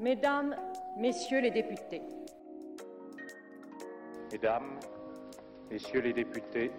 Mesdames, 0.00 0.56
Messieurs 0.98 1.42
les 1.42 1.50
députés. 1.50 2.00
Mesdames, 4.32 4.78
Messieurs 5.70 6.00
les 6.00 6.14
députés. 6.14 6.70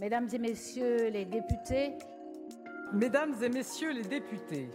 Mesdames 0.00 0.26
et 0.32 0.38
Messieurs 0.40 1.08
les 1.10 1.24
députés. 1.24 1.92
Mesdames 2.92 3.34
et 3.40 3.48
Messieurs 3.48 3.92
les 3.92 4.02
députés. 4.02 4.70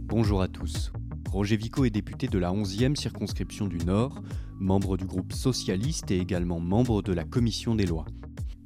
Bonjour 0.00 0.42
à 0.42 0.48
tous. 0.48 0.92
Roger 1.30 1.56
Vico 1.56 1.84
est 1.84 1.90
député 1.90 2.26
de 2.26 2.40
la 2.40 2.50
11e 2.50 2.96
circonscription 2.96 3.68
du 3.68 3.78
Nord, 3.78 4.20
membre 4.58 4.96
du 4.96 5.04
groupe 5.04 5.32
socialiste 5.32 6.10
et 6.10 6.18
également 6.18 6.58
membre 6.58 7.02
de 7.02 7.12
la 7.12 7.22
commission 7.22 7.76
des 7.76 7.86
lois. 7.86 8.04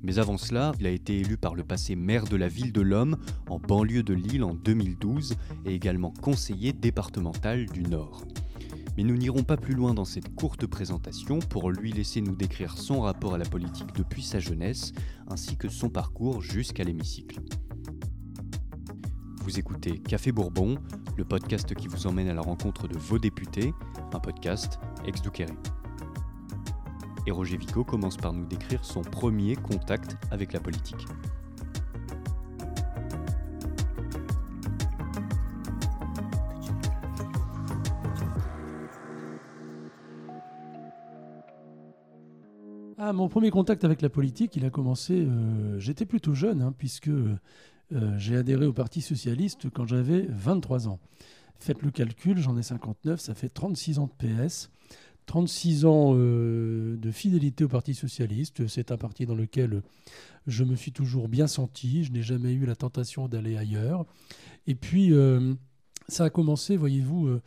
Mais 0.07 0.20
avant 0.20 0.38
cela, 0.38 0.70
il 0.79 0.86
a 0.86 0.91
été 0.91 1.18
élu 1.18 1.36
par 1.36 1.57
le 1.57 1.64
passé 1.64 1.96
maire 1.96 2.27
de 2.27 2.36
la 2.36 2.46
ville 2.46 2.72
de 2.72 2.80
l'Homme, 2.80 3.16
en 3.48 3.59
banlieue 3.59 4.04
de 4.04 4.14
Lille 4.14 4.45
en 4.45 4.54
2012, 4.54 5.35
et 5.64 5.75
également 5.75 6.13
conseiller 6.22 6.72
départemental 6.72 7.67
du 7.67 7.82
Nord. 7.82 8.25
Mais 8.96 9.03
nous 9.03 9.16
n'irons 9.16 9.43
pas 9.43 9.57
plus 9.57 9.75
loin 9.75 9.94
dans 9.94 10.04
cette 10.04 10.32
courte 10.36 10.64
présentation 10.64 11.40
pour 11.40 11.72
lui 11.72 11.93
laisser 11.93 12.21
nous 12.21 12.36
décrire 12.36 12.79
son 12.79 13.00
rapport 13.00 13.35
à 13.35 13.39
la 13.39 13.44
politique 13.44 13.93
depuis 13.96 14.22
sa 14.22 14.39
jeunesse, 14.39 14.93
ainsi 15.27 15.57
que 15.57 15.68
son 15.68 15.89
parcours 15.89 16.41
jusqu'à 16.41 16.85
l'hémicycle. 16.85 17.41
Vous 19.43 19.58
écoutez 19.58 19.99
Café 19.99 20.30
Bourbon, 20.30 20.79
le 21.16 21.25
podcast 21.25 21.75
qui 21.75 21.88
vous 21.88 22.07
emmène 22.07 22.29
à 22.29 22.35
la 22.35 22.43
rencontre 22.43 22.86
de 22.86 22.96
vos 22.96 23.18
députés, 23.18 23.75
un 24.13 24.21
podcast 24.21 24.79
ex 25.04 25.21
Douqueré. 25.21 25.52
Et 27.26 27.30
Roger 27.32 27.57
Vico 27.57 27.82
commence 27.82 28.16
par 28.16 28.32
nous 28.32 28.46
décrire 28.46 28.85
son 28.85 29.03
premier 29.03 29.57
contact 29.57 30.16
avec 30.30 30.53
la 30.53 30.61
politique. 30.61 31.07
Ah, 42.98 43.12
mon 43.12 43.28
premier 43.28 43.50
contact 43.50 43.84
avec 43.84 44.02
la 44.02 44.08
politique, 44.08 44.56
il 44.56 44.64
a 44.64 44.70
commencé, 44.70 45.14
euh, 45.14 45.78
j'étais 45.78 46.06
plutôt 46.06 46.34
jeune, 46.34 46.62
hein, 46.62 46.74
puisque 46.77 47.08
euh, 47.08 47.38
j'ai 48.16 48.36
adhéré 48.36 48.66
au 48.66 48.72
Parti 48.72 49.00
socialiste 49.00 49.69
quand 49.70 49.86
j'avais 49.86 50.27
23 50.30 50.88
ans. 50.88 50.98
Faites 51.58 51.82
le 51.82 51.91
calcul, 51.91 52.38
j'en 52.38 52.56
ai 52.56 52.62
59, 52.62 53.20
ça 53.20 53.34
fait 53.34 53.48
36 53.48 53.98
ans 53.98 54.10
de 54.19 54.27
PS, 54.27 54.70
36 55.27 55.84
ans 55.84 56.14
euh, 56.14 56.96
de 56.96 57.10
fidélité 57.10 57.64
au 57.64 57.69
Parti 57.69 57.94
socialiste. 57.94 58.66
C'est 58.69 58.91
un 58.91 58.96
parti 58.96 59.27
dans 59.27 59.34
lequel 59.34 59.82
je 60.46 60.64
me 60.64 60.77
suis 60.77 60.92
toujours 60.92 61.28
bien 61.28 61.46
senti, 61.46 62.05
je 62.05 62.12
n'ai 62.12 62.22
jamais 62.22 62.52
eu 62.52 62.66
la 62.66 62.77
tentation 62.77 63.28
d'aller 63.28 63.56
ailleurs. 63.56 64.06
Et 64.66 64.74
puis, 64.74 65.12
ça 66.08 66.24
a 66.24 66.30
commencé, 66.30 66.77
voyez-vous, 66.77 67.41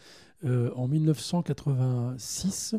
en 0.46 0.88
1986 0.88 2.76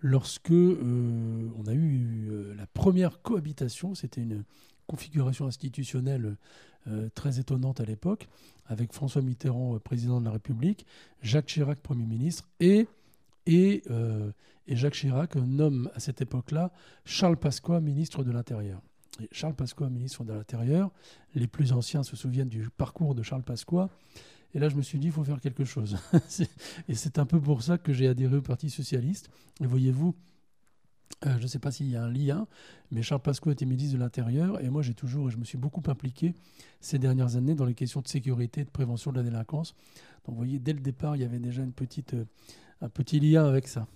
lorsque 0.00 0.50
euh, 0.50 1.48
on 1.56 1.66
a 1.66 1.72
eu 1.72 2.28
euh, 2.30 2.54
la 2.54 2.66
première 2.66 3.22
cohabitation, 3.22 3.94
c'était 3.94 4.22
une 4.22 4.44
configuration 4.86 5.46
institutionnelle 5.46 6.36
euh, 6.86 7.08
très 7.14 7.40
étonnante 7.40 7.80
à 7.80 7.84
l'époque, 7.84 8.28
avec 8.66 8.92
François 8.92 9.22
Mitterrand, 9.22 9.78
président 9.78 10.20
de 10.20 10.26
la 10.26 10.32
République, 10.32 10.86
Jacques 11.22 11.46
Chirac, 11.46 11.80
Premier 11.80 12.06
ministre, 12.06 12.48
et, 12.60 12.86
et, 13.46 13.82
et 14.66 14.76
Jacques 14.76 14.94
Chirac 14.94 15.36
nomme 15.36 15.90
à 15.94 16.00
cette 16.00 16.20
époque-là 16.20 16.72
Charles 17.04 17.36
Pasqua, 17.36 17.80
ministre 17.80 18.24
de 18.24 18.32
l'Intérieur. 18.32 18.80
Charles 19.32 19.54
Pasqua, 19.54 19.88
ministre 19.88 20.24
de 20.24 20.32
l'Intérieur, 20.32 20.90
les 21.34 21.46
plus 21.46 21.72
anciens 21.72 22.02
se 22.02 22.16
souviennent 22.16 22.48
du 22.48 22.68
parcours 22.70 23.14
de 23.14 23.22
Charles 23.22 23.42
Pasqua. 23.42 23.88
Et 24.54 24.58
là, 24.58 24.68
je 24.68 24.76
me 24.76 24.82
suis 24.82 24.98
dit, 24.98 25.08
il 25.08 25.12
faut 25.12 25.24
faire 25.24 25.40
quelque 25.40 25.64
chose. 25.64 25.98
et 26.88 26.94
c'est 26.94 27.18
un 27.18 27.26
peu 27.26 27.40
pour 27.40 27.62
ça 27.62 27.78
que 27.78 27.92
j'ai 27.92 28.08
adhéré 28.08 28.36
au 28.36 28.42
Parti 28.42 28.70
socialiste. 28.70 29.28
Et 29.60 29.66
voyez-vous, 29.66 30.14
euh, 31.24 31.36
je 31.38 31.42
ne 31.42 31.46
sais 31.46 31.58
pas 31.58 31.70
s'il 31.70 31.88
y 31.88 31.96
a 31.96 32.02
un 32.02 32.10
lien, 32.10 32.46
mais 32.90 33.02
Charles 33.02 33.22
Pasqua 33.22 33.52
était 33.52 33.64
ministre 33.64 33.94
de 33.94 34.00
l'Intérieur 34.00 34.60
et 34.62 34.68
moi 34.68 34.82
j'ai 34.82 34.92
toujours, 34.92 35.30
je 35.30 35.38
me 35.38 35.44
suis 35.44 35.56
beaucoup 35.56 35.82
impliqué 35.86 36.34
ces 36.80 36.98
dernières 36.98 37.36
années 37.36 37.54
dans 37.54 37.64
les 37.64 37.74
questions 37.74 38.02
de 38.02 38.08
sécurité 38.08 38.62
et 38.62 38.64
de 38.64 38.70
prévention 38.70 39.12
de 39.12 39.16
la 39.16 39.22
délinquance. 39.22 39.74
Donc 40.24 40.34
vous 40.34 40.36
voyez, 40.36 40.58
dès 40.58 40.72
le 40.72 40.80
départ, 40.80 41.16
il 41.16 41.22
y 41.22 41.24
avait 41.24 41.38
déjà 41.38 41.62
une 41.62 41.72
petite, 41.72 42.14
euh, 42.14 42.24
un 42.80 42.88
petit 42.88 43.20
lien 43.20 43.46
avec 43.46 43.68
ça. 43.68 43.86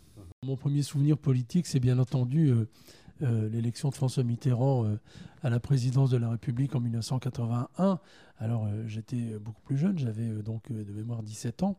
Mon 0.42 0.56
premier 0.56 0.82
souvenir 0.82 1.18
politique, 1.18 1.66
c'est 1.66 1.80
bien 1.80 1.98
entendu 1.98 2.48
euh, 2.48 2.66
euh, 3.22 3.48
l'élection 3.50 3.90
de 3.90 3.94
François 3.94 4.22
Mitterrand 4.22 4.86
euh, 4.86 4.98
à 5.42 5.50
la 5.50 5.60
présidence 5.60 6.08
de 6.08 6.16
la 6.16 6.30
République 6.30 6.74
en 6.74 6.80
1981. 6.80 7.98
Alors 8.38 8.66
j'étais 8.86 9.38
beaucoup 9.38 9.60
plus 9.60 9.76
jeune, 9.76 9.98
j'avais 9.98 10.28
donc 10.42 10.72
de 10.72 10.92
mémoire 10.94 11.22
17 11.22 11.62
ans, 11.62 11.76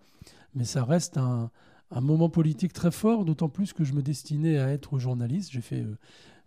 mais 0.54 0.64
ça 0.64 0.84
reste 0.84 1.18
un, 1.18 1.50
moment 1.90 2.30
politique 2.30 2.72
très 2.72 2.92
fort, 2.92 3.26
d'autant 3.26 3.50
plus 3.50 3.74
que 3.74 3.84
je 3.84 3.94
me 3.94 4.04
destinais 4.04 4.60
à 4.60 4.70
être 4.70 5.00
journaliste. 5.00 5.52
J'ai 5.52 5.62
fait 5.62 5.84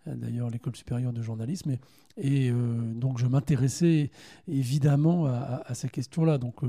d'ailleurs 0.05 0.49
l'école 0.49 0.73
supérieure 0.77 1.11
de 1.11 1.21
journalisme 1.21 1.75
et, 2.15 2.49
donc 2.95 3.17
je 3.17 3.27
m'intéressais 3.27 4.09
évidemment 4.47 5.25
à, 5.25 5.73
ces 5.73 5.89
questions-là. 5.89 6.37
Donc 6.37 6.61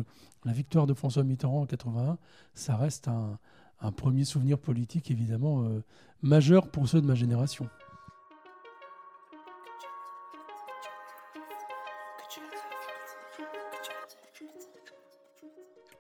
la 0.45 0.53
victoire 0.53 0.89
de 0.89 0.95
François 0.95 1.23
Mitterrand 1.23 1.61
en 1.61 1.67
81, 1.67 2.19
ça 2.55 2.77
reste 2.77 3.07
un, 3.07 3.39
un 3.81 3.92
premier 3.92 4.25
souvenir 4.25 4.59
politique 4.59 5.10
évidemment 5.10 5.69
majeur 6.22 6.69
pour 6.69 6.88
ceux 6.88 7.00
de 7.00 7.06
ma 7.06 7.14
génération. 7.14 7.69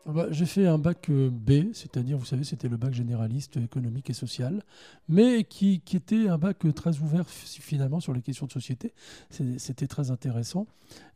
Ah 0.08 0.12
bah, 0.12 0.26
j'ai 0.30 0.46
fait 0.46 0.68
un 0.68 0.78
bac 0.78 1.10
euh, 1.10 1.30
B, 1.30 1.72
c'est-à-dire, 1.72 2.16
vous 2.16 2.24
savez, 2.24 2.44
c'était 2.44 2.68
le 2.68 2.76
bac 2.76 2.94
généraliste 2.94 3.56
économique 3.56 4.08
et 4.08 4.12
social, 4.12 4.62
mais 5.08 5.42
qui, 5.42 5.82
était 5.94 6.28
un 6.28 6.38
bac 6.38 6.58
très 6.76 7.00
ouvert 7.00 7.28
finalement 7.28 7.98
sur 7.98 8.12
les 8.12 8.22
questions 8.22 8.46
de 8.46 8.52
société. 8.52 8.94
C'était 9.30 9.88
très 9.88 10.12
intéressant. 10.12 10.68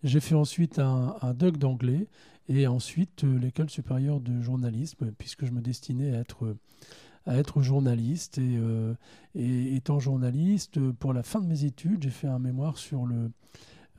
J'ai 0.03 0.19
fait 0.19 0.35
ensuite 0.35 0.81
un, 0.81 1.15
un 1.23 1.35
DUC 1.35 1.57
d'anglais 1.57 2.09
et 2.49 2.67
ensuite 2.67 3.23
euh, 3.23 3.39
l'école 3.39 3.71
supérieure 3.71 4.19
de 4.19 4.43
journalisme, 4.43 5.13
puisque 5.17 5.47
je 5.47 5.53
me 5.53 5.61
destinais 5.61 6.13
à 7.27 7.37
être 7.37 7.63
journaliste. 7.63 8.39
Et, 8.39 8.57
euh, 8.57 8.95
étant 9.37 10.01
journaliste, 10.01 10.81
pour 10.95 11.13
la 11.13 11.23
fin 11.23 11.41
de 11.41 11.47
mes 11.47 11.65
études, 11.65 12.03
j'ai 12.03 12.11
fait 12.11 12.27
un 12.27 12.41
mémoire 12.41 12.77
sur 12.77 13.07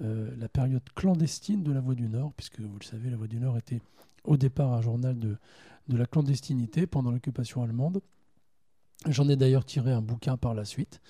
la 0.01 0.49
période 0.49 0.83
clandestine 0.95 1.63
de 1.63 1.71
la 1.71 1.79
Voix 1.79 1.95
du 1.95 2.09
Nord, 2.09 2.33
puisque 2.35 2.59
vous 2.59 2.77
le 2.77 2.85
savez, 2.85 3.09
la 3.09 3.15
Voix 3.15 3.27
du 3.27 3.39
Nord 3.39 3.57
était 3.57 3.79
au 4.23 4.37
départ 4.37 4.73
un 4.73 4.81
journal 4.81 5.17
de, 5.17 5.37
la 5.87 6.05
clandestinité 6.05 6.87
pendant 6.87 7.11
l'occupation 7.11 7.63
allemande. 7.63 8.01
J'en 9.07 9.27
ai 9.27 9.35
d'ailleurs 9.35 9.65
tiré 9.65 9.91
un 9.91 10.01
bouquin 10.01 10.37
par 10.37 10.53
la 10.53 10.63
suite. 10.63 11.01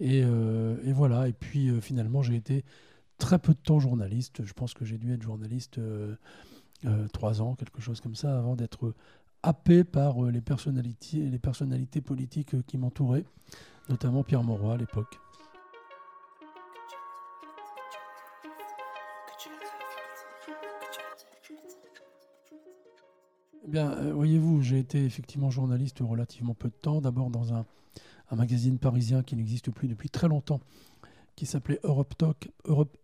Et, 0.00 0.22
euh, 0.24 0.76
voilà, 0.94 1.28
et 1.28 1.32
puis 1.32 1.70
euh, 1.70 1.80
finalement 1.80 2.22
j'ai 2.22 2.36
été 2.36 2.64
très 3.16 3.38
peu 3.38 3.52
de 3.52 3.58
temps 3.58 3.80
journaliste. 3.80 4.44
Je 4.44 4.52
pense 4.52 4.74
que 4.74 4.84
j'ai 4.84 4.96
dû 4.96 5.12
être 5.12 5.22
journaliste 5.22 5.78
euh, 5.78 6.14
trois 7.12 7.42
ans, 7.42 7.56
quelque 7.56 7.80
chose 7.80 8.00
comme 8.00 8.14
ça, 8.14 8.38
avant 8.38 8.54
d'être 8.54 8.94
happé 9.42 9.82
par 9.82 10.22
les, 10.22 10.40
personnalités, 10.40 11.18
les 11.18 11.38
personnalités 11.38 12.00
politiques 12.00 12.64
qui 12.66 12.78
m'entouraient, 12.78 13.24
notamment 13.88 14.22
Pierre 14.22 14.44
Mauroy 14.44 14.74
à 14.74 14.76
l'époque. 14.76 15.18
Eh 23.68 23.70
bien, 23.70 23.92
euh, 23.98 24.14
voyez-vous, 24.14 24.62
j'ai 24.62 24.78
été 24.78 25.04
effectivement 25.04 25.50
journaliste 25.50 25.98
relativement 26.00 26.54
peu 26.54 26.68
de 26.68 26.74
temps. 26.74 27.02
D'abord 27.02 27.28
dans 27.28 27.52
un, 27.52 27.66
magazine 28.34 28.78
parisien 28.78 29.22
qui 29.22 29.36
n'existe 29.36 29.70
plus 29.70 29.88
depuis 29.88 30.08
très 30.08 30.26
longtemps, 30.26 30.60
qui 31.36 31.44
s'appelait 31.44 31.78
Europe, 31.82 32.14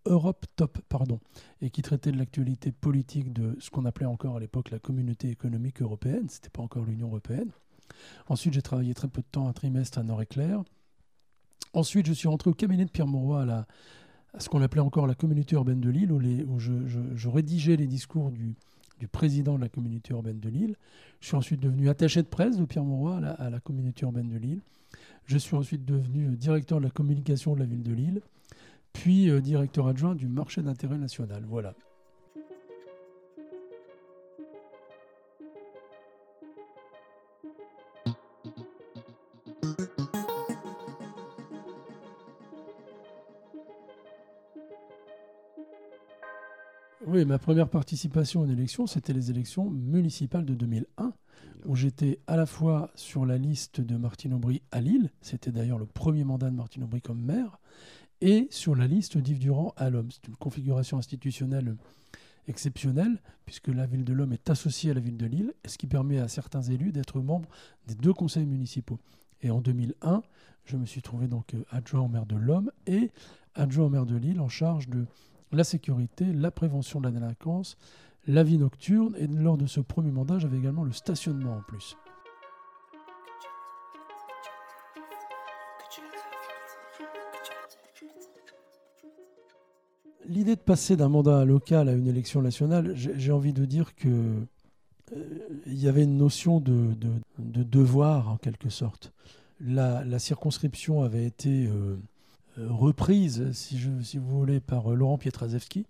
Europe, 0.07 0.47
Top, 0.57 0.79
pardon, 0.89 1.21
et 1.61 1.69
qui 1.69 1.83
traitait 1.83 2.13
de 2.13 2.17
l'actualité 2.17 2.73
politique 2.73 3.31
de 3.31 3.59
ce 3.61 3.69
qu'on 3.69 3.84
appelait 3.84 4.07
encore 4.07 4.39
à 4.39 4.41
l'époque 4.41 4.71
la 4.71 4.78
communauté 4.78 5.28
économique 5.28 5.83
européenne. 5.83 6.31
C'était 6.31 6.49
pas 6.49 6.63
encore 6.63 6.87
l'Union 6.87 7.09
européenne. 7.09 7.51
Ensuite, 8.28 8.55
j'ai 8.55 8.63
travaillé 8.63 8.95
très 8.95 9.09
peu 9.09 9.21
de 9.21 9.28
temps, 9.31 9.47
un 9.47 9.53
trimestre 9.53 9.99
à 9.99 10.03
Nord-Éclair. 10.03 10.63
Ensuite, 11.75 12.07
je 12.07 12.15
suis 12.15 12.28
rentré 12.28 12.49
au 12.49 12.55
cabinet 12.55 12.87
de 12.87 12.91
Pierre 12.91 13.07
Mauroy 13.07 13.43
à, 13.53 13.67
ce 14.41 14.49
qu'on 14.49 14.63
appelait 14.63 14.81
encore 14.81 15.07
la 15.07 15.15
communauté 15.15 15.57
urbaine 15.57 15.83
de 15.83 15.91
Lille, 15.91 16.10
où 16.10 16.59
je, 16.59 17.28
rédigeais 17.28 17.77
les 17.77 17.87
discours 17.87 18.31
du, 18.31 18.57
du 18.99 19.09
président 19.09 19.57
de 19.57 19.61
la 19.61 19.69
communauté 19.69 20.13
urbaine 20.13 20.41
de 20.41 20.49
Lille. 20.49 20.77
Je 21.21 21.29
suis 21.29 21.37
ensuite 21.37 21.61
devenu 21.61 21.89
attaché 21.89 22.23
de 22.23 22.29
presse 22.29 22.57
de 22.57 22.65
Pierre 22.65 22.85
Mauroy 22.85 23.17
à 23.39 23.51
la, 23.51 23.61
communauté 23.61 24.05
urbaine 24.05 24.29
de 24.29 24.39
Lille. 24.39 24.61
Je 25.27 25.39
suis 25.39 25.57
ensuite 25.57 25.85
devenu 25.85 26.27
euh, 26.27 26.37
directeur 26.37 26.79
de 26.79 26.85
la 26.85 26.91
communication 26.91 27.55
de 27.55 27.61
la 27.61 27.67
ville 27.67 27.83
de 27.83 27.93
Lille, 27.93 28.21
puis 28.93 29.31
euh, 29.31 29.41
directeur 29.41 29.87
adjoint 29.87 30.15
du 30.15 30.29
marché 30.29 30.63
d'intérêt 30.63 30.99
national. 30.99 31.45
Voilà. 31.49 31.75
Oui, 47.15 47.25
ma 47.25 47.39
première 47.39 47.69
participation 47.69 48.41
aux 48.41 48.47
élections, 48.47 48.89
c'était 48.89 49.13
les 49.13 49.31
élections 49.31 49.71
municipales 49.71 50.45
de 50.45 50.55
2001, 50.55 51.13
où 51.65 51.77
j'étais 51.77 52.19
à 52.27 52.34
la 52.34 52.45
fois 52.45 52.91
sur 52.97 53.25
la 53.25 53.39
liste 53.39 53.81
de 53.81 53.97
Martine 53.97 54.34
Aubry 54.34 54.63
à 54.72 54.81
Lille, 54.81 55.13
c'était 55.21 55.53
d'ailleurs 55.53 55.78
le 55.78 55.87
premier 55.87 56.25
mandat 56.25 56.51
de 56.51 56.57
Martine 56.57 56.83
Aubry 56.83 57.01
comme 57.01 57.22
maire, 57.22 57.61
et 58.21 58.49
sur 58.51 58.75
la 58.75 58.89
liste 58.89 59.16
d'Yves 59.16 59.39
Durand 59.39 59.75
à 59.77 59.91
l'Homme. 59.91 60.09
C'est 60.11 60.27
une 60.27 60.34
configuration 60.34 60.99
institutionnelle 60.99 61.77
exceptionnelle, 62.49 63.22
puisque 63.47 63.69
la 63.69 63.87
ville 63.87 64.05
de 64.05 64.13
l'Homme 64.13 64.33
est 64.33 64.51
associée 64.51 64.91
à 64.91 64.95
la 64.95 65.01
ville 65.01 65.17
de 65.17 65.27
Lille, 65.27 65.55
ce 65.67 65.78
qui 65.78 65.87
permet 65.87 66.19
à 66.19 66.27
certains 66.27 66.63
élus 66.63 66.91
d'être 66.91 67.21
membres 67.21 67.49
des 67.87 67.95
deux 67.95 68.13
conseils 68.13 68.47
municipaux. 68.47 68.99
Et 69.41 69.53
en 69.53 69.60
2001, 69.60 70.25
je 70.65 70.77
me 70.77 70.84
suis 70.84 71.01
trouvé 71.01 71.28
donc 71.28 71.55
euh, 71.55 71.63
adjoint 71.71 72.01
au 72.01 72.09
maire 72.09 72.27
de 72.27 72.34
l'Homme 72.34 72.72
et 72.89 73.13
adjoint 73.55 73.87
au 73.87 73.91
maire 73.91 74.07
de 74.07 74.17
Lille 74.17 74.41
en 74.41 74.49
charge 74.49 74.89
de 74.89 75.07
la 75.53 75.65
sécurité, 75.65 76.25
la 76.33 76.51
prévention 76.51 77.01
de 77.01 77.07
la 77.07 77.13
délinquance, 77.13 77.77
la 78.27 78.43
vie 78.43 78.59
nocturne. 78.59 79.15
Et 79.19 79.27
lors 79.27 79.57
de 79.57 79.67
ce 79.67 79.81
premier 79.81 80.11
mandat, 80.11 80.39
j'avais 80.39 80.59
également 80.59 80.85
le 80.85 80.93
stationnement 80.93 81.57
en 81.57 81.63
plus. 81.63 81.97
L'idée 90.27 90.57
de 90.57 90.61
passer 90.61 90.97
d'un 90.97 91.11
mandat 91.11 91.45
local 91.45 91.89
à 91.89 91.93
une 91.93 92.09
élection 92.09 92.41
nationale, 92.41 92.95
j'ai 92.95 93.31
envie 93.31 93.53
de 93.53 93.67
dire 93.67 93.95
que 93.95 94.09
euh, 95.15 95.39
il 95.67 95.79
y 95.79 95.87
avait 95.87 96.05
une 96.05 96.17
notion 96.17 96.61
de, 96.61 96.95
devoir 97.39 98.31
en 98.31 98.37
quelque 98.39 98.71
sorte. 98.71 99.13
La, 99.61 100.19
circonscription 100.19 101.03
avait 101.03 101.27
été 101.27 101.67
euh, 101.67 101.97
reprise, 102.56 103.53
si, 103.53 103.78
vous 103.78 104.39
voulez, 104.39 104.60
par 104.60 104.91
Laurent 104.91 105.18
Pietraszewski, 105.18 105.86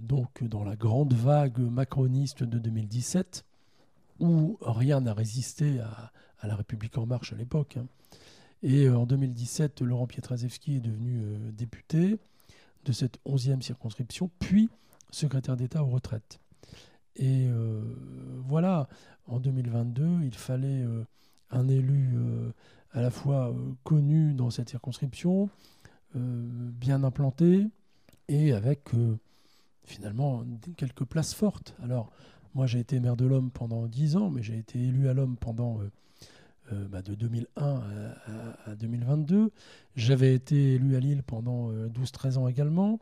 donc 0.00 0.44
dans 0.44 0.64
la 0.64 0.76
grande 0.76 1.12
vague 1.12 1.58
macroniste 1.58 2.44
de 2.44 2.58
2017, 2.58 3.44
où 4.20 4.58
rien 4.60 5.00
n'a 5.00 5.14
résisté 5.14 5.80
à, 5.80 6.12
la 6.46 6.56
République 6.56 6.96
en 6.98 7.06
marche 7.06 7.32
à 7.32 7.36
l'époque. 7.36 7.76
Hein. 7.76 7.86
Et 8.62 8.88
en 8.88 9.06
2017, 9.06 9.80
Laurent 9.80 10.06
Pietraszewski 10.06 10.76
est 10.76 10.80
devenu 10.80 11.22
député 11.52 12.18
de 12.84 12.92
cette 12.92 13.18
11e 13.26 13.62
circonscription, 13.62 14.30
puis 14.38 14.68
secrétaire 15.10 15.56
d'État 15.56 15.82
aux 15.82 15.88
retraites. 15.90 16.40
Et 17.16 17.46
euh, 17.48 17.82
voilà, 18.46 18.88
en 19.26 19.40
2022, 19.40 20.20
il 20.24 20.34
fallait 20.34 20.82
euh, 20.82 21.04
un 21.50 21.68
élu 21.68 22.12
euh, 22.14 22.52
à 22.92 23.00
la 23.00 23.10
fois 23.10 23.54
connu 23.84 24.34
dans 24.34 24.50
cette 24.50 24.68
circonscription, 24.68 25.48
bien 26.14 27.04
implanté, 27.04 27.66
et 28.28 28.52
avec 28.52 28.90
finalement 29.84 30.44
quelques 30.76 31.04
places 31.04 31.34
fortes. 31.34 31.74
Alors, 31.82 32.10
moi 32.54 32.66
j'ai 32.66 32.80
été 32.80 32.98
maire 32.98 33.16
de 33.16 33.26
l'Homme 33.26 33.50
pendant 33.50 33.86
10 33.86 34.16
ans, 34.16 34.30
mais 34.30 34.42
j'ai 34.42 34.58
été 34.58 34.80
élu 34.80 35.08
à 35.08 35.14
l'Homme 35.14 35.36
pendant 35.36 35.78
bah, 36.90 37.02
de 37.02 37.14
2001 37.14 37.82
à, 38.66 38.74
2022. 38.74 39.52
J'avais 39.96 40.34
été 40.34 40.74
élu 40.74 40.96
à 40.96 41.00
Lille 41.00 41.22
pendant 41.22 41.70
12-13 41.70 42.38
ans 42.38 42.48
également 42.48 42.98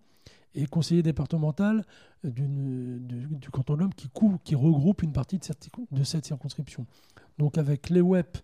et 0.55 0.67
conseiller 0.67 1.03
départemental 1.03 1.85
du, 2.25 2.49
canton 3.53 3.75
de 3.75 3.81
l'Homme 3.81 3.95
qui, 3.95 4.55
regroupe 4.55 5.03
une 5.03 5.13
partie 5.13 5.39
de 5.39 5.45
cette, 5.45 5.69
de 5.91 6.05
cette 6.05 6.27
circonscription. 6.27 6.87
Donc 7.39 7.59
avec 7.59 7.91
les 7.91 8.01
WEP, 8.01 8.37
euh, 8.37 8.41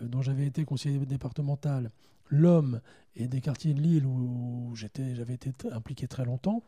dont 0.00 0.22
j'avais 0.22 0.46
été 0.46 0.64
conseiller 0.64 0.98
départemental, 0.98 1.90
l'Homme 2.28 2.80
et 3.14 3.28
des 3.28 3.40
quartiers 3.40 3.74
de 3.74 3.80
Lille 3.80 4.06
où 4.06 4.72
j'avais 4.74 5.34
été 5.34 5.52
impliqué 5.70 6.08
très 6.08 6.24
longtemps, 6.24 6.62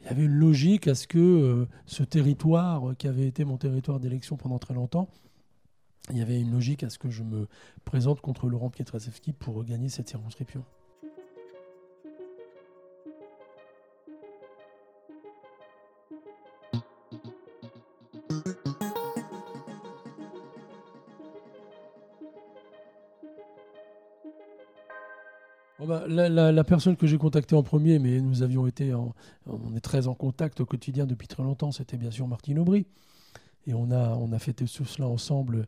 il 0.00 0.06
y 0.06 0.10
avait 0.10 0.24
une 0.24 0.34
logique 0.34 0.86
à 0.86 0.94
ce 0.94 1.06
que 1.06 1.18
euh, 1.18 1.66
ce 1.86 2.02
territoire 2.02 2.94
qui 2.98 3.08
avait 3.08 3.26
été 3.26 3.44
mon 3.44 3.56
territoire 3.56 4.00
d'élection 4.00 4.36
pendant 4.36 4.58
très 4.58 4.74
longtemps, 4.74 5.08
il 6.10 6.18
y 6.18 6.22
avait 6.22 6.38
une 6.38 6.50
logique 6.50 6.82
à 6.82 6.90
ce 6.90 6.98
que 6.98 7.08
je 7.08 7.22
me 7.22 7.48
présente 7.86 8.20
contre 8.20 8.48
Laurent 8.48 8.68
Pietraszewski 8.68 9.32
pour 9.32 9.64
gagner 9.64 9.88
cette 9.88 10.08
circonscription. 10.08 10.64
Bah, 25.80 26.04
la, 26.06 26.64
personne 26.64 26.96
que 26.96 27.06
j'ai 27.06 27.18
contactée 27.18 27.56
en 27.56 27.64
premier, 27.64 27.98
mais 27.98 28.20
nous 28.20 28.42
avions 28.42 28.66
été, 28.66 28.94
on 28.94 29.12
est 29.74 29.80
très 29.80 30.06
en 30.06 30.14
contact 30.14 30.60
au 30.60 30.66
quotidien 30.66 31.04
depuis 31.04 31.26
très 31.26 31.42
longtemps, 31.42 31.72
c'était 31.72 31.96
bien 31.96 32.12
sûr 32.12 32.28
Martine 32.28 32.60
Aubry. 32.60 32.86
Et 33.66 33.74
on 33.74 33.90
a, 33.90 34.10
on 34.10 34.32
a 34.32 34.38
fait 34.38 34.52
tout 34.52 34.66
cela 34.66 35.08
ensemble 35.08 35.66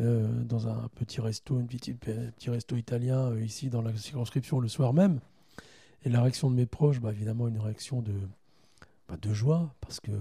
euh, 0.00 0.26
dans 0.44 0.68
un 0.68 0.88
petit 0.96 1.20
resto, 1.20 1.58
un 1.58 1.64
petit, 1.64 1.94
petit 1.94 2.50
resto 2.50 2.76
italien 2.76 3.30
euh, 3.30 3.44
ici 3.44 3.70
dans 3.70 3.82
la 3.82 3.94
circonscription 3.96 4.58
le 4.58 4.68
soir 4.68 4.92
même. 4.92 5.20
Et 6.04 6.08
la 6.08 6.22
réaction 6.22 6.50
de 6.50 6.56
mes 6.56 6.66
proches, 6.66 7.00
bah, 7.00 7.12
évidemment 7.12 7.46
une 7.46 7.58
réaction 7.58 8.02
de, 8.02 8.14
bah, 9.08 9.16
de 9.20 9.32
joie, 9.32 9.74
parce 9.80 10.00
que 10.00 10.12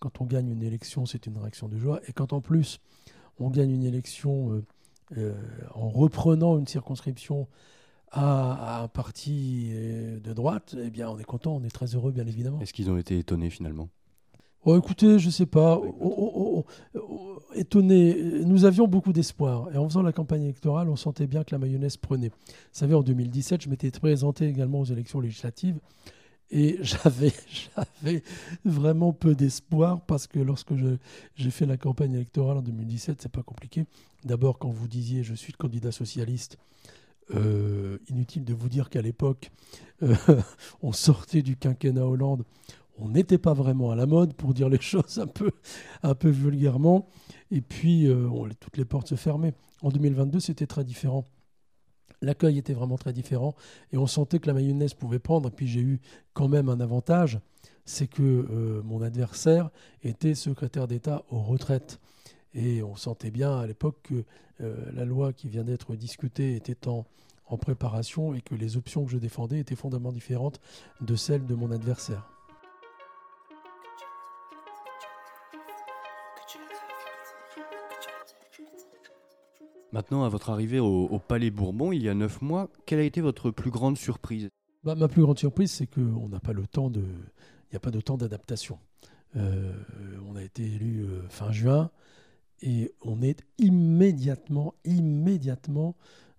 quand 0.00 0.20
on 0.20 0.26
gagne 0.26 0.50
une 0.50 0.62
élection, 0.62 1.06
c'est 1.06 1.26
une 1.26 1.38
réaction 1.38 1.68
de 1.68 1.78
joie. 1.78 2.00
Et 2.08 2.12
quand 2.12 2.32
en 2.32 2.40
plus 2.40 2.78
on 3.38 3.48
gagne 3.48 3.70
une 3.70 3.84
élection 3.84 4.62
euh, 5.16 5.34
en 5.74 5.88
reprenant 5.88 6.58
une 6.58 6.66
circonscription 6.66 7.48
à, 8.12 8.82
un 8.82 8.88
parti 8.88 9.68
euh, 9.72 10.20
de 10.20 10.32
droite, 10.32 10.74
eh 10.82 10.90
bien, 10.90 11.08
on 11.08 11.18
est 11.18 11.24
content, 11.24 11.56
on 11.56 11.64
est 11.64 11.70
très 11.70 11.94
heureux, 11.94 12.12
bien 12.12 12.26
évidemment. 12.26 12.60
Est-ce 12.60 12.72
qu'ils 12.72 12.90
ont 12.90 12.96
été 12.96 13.18
étonnés 13.18 13.50
finalement? 13.50 13.88
Oh, 14.64 14.76
écoutez, 14.76 15.18
je 15.18 15.30
sais 15.30 15.46
pas. 15.46 15.78
Oh, 15.78 15.94
oh, 16.00 16.64
oh, 16.94 17.40
étonné. 17.54 18.42
Nous 18.44 18.66
avions 18.66 18.86
beaucoup 18.86 19.12
d'espoir. 19.12 19.72
Et 19.72 19.78
en 19.78 19.88
faisant 19.88 20.02
la 20.02 20.12
campagne 20.12 20.42
électorale, 20.42 20.90
on 20.90 20.96
sentait 20.96 21.26
bien 21.26 21.44
que 21.44 21.54
la 21.54 21.58
mayonnaise 21.58 21.96
prenait. 21.96 22.28
Vous 22.28 22.54
savez, 22.72 22.94
en 22.94 23.02
2017, 23.02 23.62
je 23.62 23.68
m'étais 23.70 23.90
présenté 23.90 24.46
également 24.46 24.80
aux 24.80 24.84
élections 24.84 25.20
législatives. 25.20 25.78
Et 26.50 26.78
j'avais, 26.82 27.32
j'avais 27.48 28.22
vraiment 28.64 29.14
peu 29.14 29.34
d'espoir 29.34 30.02
parce 30.02 30.26
que 30.26 30.38
lorsque 30.38 30.74
j'ai 31.36 31.50
fait 31.50 31.66
la 31.66 31.78
campagne 31.78 32.12
électorale 32.12 32.58
en 32.58 32.62
2017, 32.62 33.22
c'est 33.22 33.32
pas 33.32 33.42
compliqué. 33.42 33.86
D'abord, 34.24 34.58
quand 34.58 34.68
vous 34.68 34.88
disiez 34.88 35.22
je 35.22 35.34
suis 35.34 35.52
le 35.52 35.58
candidat 35.58 35.92
socialiste, 35.92 36.58
euh, 37.34 37.98
inutile 38.08 38.44
de 38.44 38.54
vous 38.54 38.68
dire 38.68 38.90
qu'à 38.90 39.02
l'époque, 39.02 39.50
euh, 40.02 40.14
on 40.82 40.92
sortait 40.92 41.42
du 41.42 41.56
quinquennat 41.56 42.04
Hollande, 42.06 42.44
on 42.98 43.10
n'était 43.10 43.38
pas 43.38 43.54
vraiment 43.54 43.90
à 43.90 43.96
la 43.96 44.06
mode, 44.06 44.34
pour 44.34 44.52
dire 44.52 44.68
les 44.68 44.80
choses 44.80 45.18
un 45.18 45.26
peu, 45.26 45.50
un 46.02 46.14
peu 46.14 46.28
vulgairement. 46.28 47.08
Et 47.50 47.60
puis, 47.60 48.06
euh, 48.06 48.28
toutes 48.58 48.76
les 48.76 48.84
portes 48.84 49.08
se 49.08 49.14
fermaient. 49.14 49.54
En 49.82 49.90
2022, 49.90 50.40
c'était 50.40 50.66
très 50.66 50.84
différent. 50.84 51.24
L'accueil 52.22 52.58
était 52.58 52.74
vraiment 52.74 52.98
très 52.98 53.14
différent 53.14 53.54
et 53.92 53.96
on 53.96 54.06
sentait 54.06 54.40
que 54.40 54.46
la 54.46 54.52
mayonnaise 54.52 54.92
pouvait 54.92 55.18
prendre. 55.18 55.48
Et 55.48 55.52
puis 55.52 55.66
j'ai 55.66 55.80
eu 55.80 56.00
quand 56.34 56.48
même 56.48 56.68
un 56.68 56.78
avantage, 56.78 57.40
c'est 57.86 58.08
que 58.08 58.82
mon 58.84 59.00
adversaire 59.00 59.70
était 60.02 60.34
secrétaire 60.34 60.86
d'État 60.86 61.24
aux 61.30 61.40
retraites. 61.40 61.98
Et 62.54 62.82
on 62.82 62.96
sentait 62.96 63.30
bien 63.30 63.58
à 63.58 63.66
l'époque 63.66 63.98
que 64.02 64.24
euh, 64.60 64.90
la 64.92 65.04
loi 65.04 65.32
qui 65.32 65.48
vient 65.48 65.64
d'être 65.64 65.94
discutée 65.94 66.54
était 66.54 66.88
en, 66.88 67.06
en 67.46 67.58
préparation 67.58 68.34
et 68.34 68.40
que 68.40 68.54
les 68.54 68.76
options 68.76 69.04
que 69.04 69.10
je 69.10 69.18
défendais 69.18 69.60
étaient 69.60 69.76
fondamentalement 69.76 70.12
différentes 70.12 70.60
de 71.00 71.16
celles 71.16 71.46
de 71.46 71.54
mon 71.54 71.70
adversaire. 71.70 72.26
Maintenant, 79.92 80.22
à 80.22 80.28
votre 80.28 80.50
arrivée 80.50 80.78
au, 80.78 81.18
Palais 81.18 81.50
Bourbon, 81.50 81.90
il 81.90 82.02
y 82.02 82.08
a 82.08 82.14
neuf 82.14 82.40
mois, 82.40 82.68
quelle 82.86 83.00
a 83.00 83.02
été 83.02 83.20
votre 83.20 83.50
plus 83.50 83.70
grande 83.70 83.98
surprise? 83.98 84.48
Bah, 84.84 84.94
Ma 84.94 85.08
plus 85.08 85.22
grande 85.22 85.38
surprise, 85.38 85.72
c'est 85.72 85.88
qu'on 85.88 86.28
n'a 86.28 86.38
pas 86.38 86.52
le 86.52 86.66
temps 86.66 86.90
de, 86.90 87.00
il 87.00 87.72
n'y 87.72 87.76
a 87.76 87.80
pas 87.80 87.90
de 87.90 88.00
temps 88.00 88.16
d'adaptation. 88.16 88.78
Euh, 89.36 89.72
on 90.28 90.36
a 90.36 90.42
été 90.44 90.62
élu 90.62 91.02
euh, 91.02 91.28
fin 91.28 91.50
juin 91.50 91.90
et 92.62 92.92
on 93.02 93.22
est 93.22 93.42
immédiatement, 93.58 94.74
immédiatement 94.84 95.96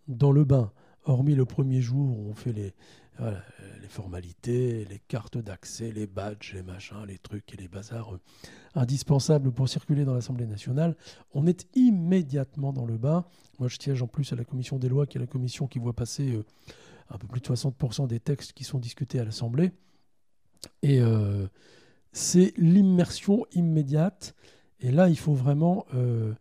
dans 0.08 0.32
le 0.32 0.44
bain. 0.44 0.72
Hormis 1.06 1.36
le 1.36 1.46
premier 1.46 1.82
jour 1.82 2.18
où 2.18 2.30
on 2.30 2.34
fait 2.34 2.54
les, 2.54 2.74
formalités, 3.90 4.86
les 4.86 5.00
cartes 5.00 5.38
d'accès, 5.38 5.92
les 5.92 6.08
badges, 6.08 6.54
les 6.54 6.64
machins, 6.64 7.04
les 7.08 7.18
trucs 7.18 7.54
et 7.54 7.58
les 7.58 7.68
bazars 7.68 8.14
euh, 8.14 8.20
indispensables 8.76 9.52
pour 9.52 9.68
circuler 9.68 10.06
dans 10.06 10.14
l'Assemblée 10.14 10.48
nationale, 10.48 10.96
on 11.34 11.46
est 11.46 11.68
immédiatement 11.76 12.72
dans 12.72 12.86
le 12.86 12.98
bain. 12.98 13.26
Moi, 13.60 13.68
je 13.68 13.78
siège 13.80 14.02
en 14.02 14.08
plus 14.08 14.32
à 14.32 14.36
la 14.36 14.46
commission 14.46 14.80
des 14.80 14.90
lois, 14.90 15.06
qui 15.06 15.18
est 15.18 15.22
la 15.22 15.28
commission 15.28 15.68
qui 15.68 15.80
voit 15.80 15.94
passer 15.94 16.34
euh, 16.34 16.46
un 17.10 17.18
peu 17.18 17.28
plus 17.28 17.42
de 17.42 17.48
60% 17.48 18.08
des 18.08 18.20
textes 18.20 18.54
qui 18.54 18.64
sont 18.64 18.80
discutés 18.80 19.20
à 19.20 19.26
l'Assemblée. 19.26 19.72
Et 20.82 21.02
euh, 21.02 21.48
c'est 22.12 22.54
l'immersion 22.58 23.46
immédiate 23.54 24.36
et 24.82 24.92
là, 24.92 25.08
il 25.10 25.18
faut 25.18 25.34
vraiment, 25.34 25.86
euh, 25.94 26.34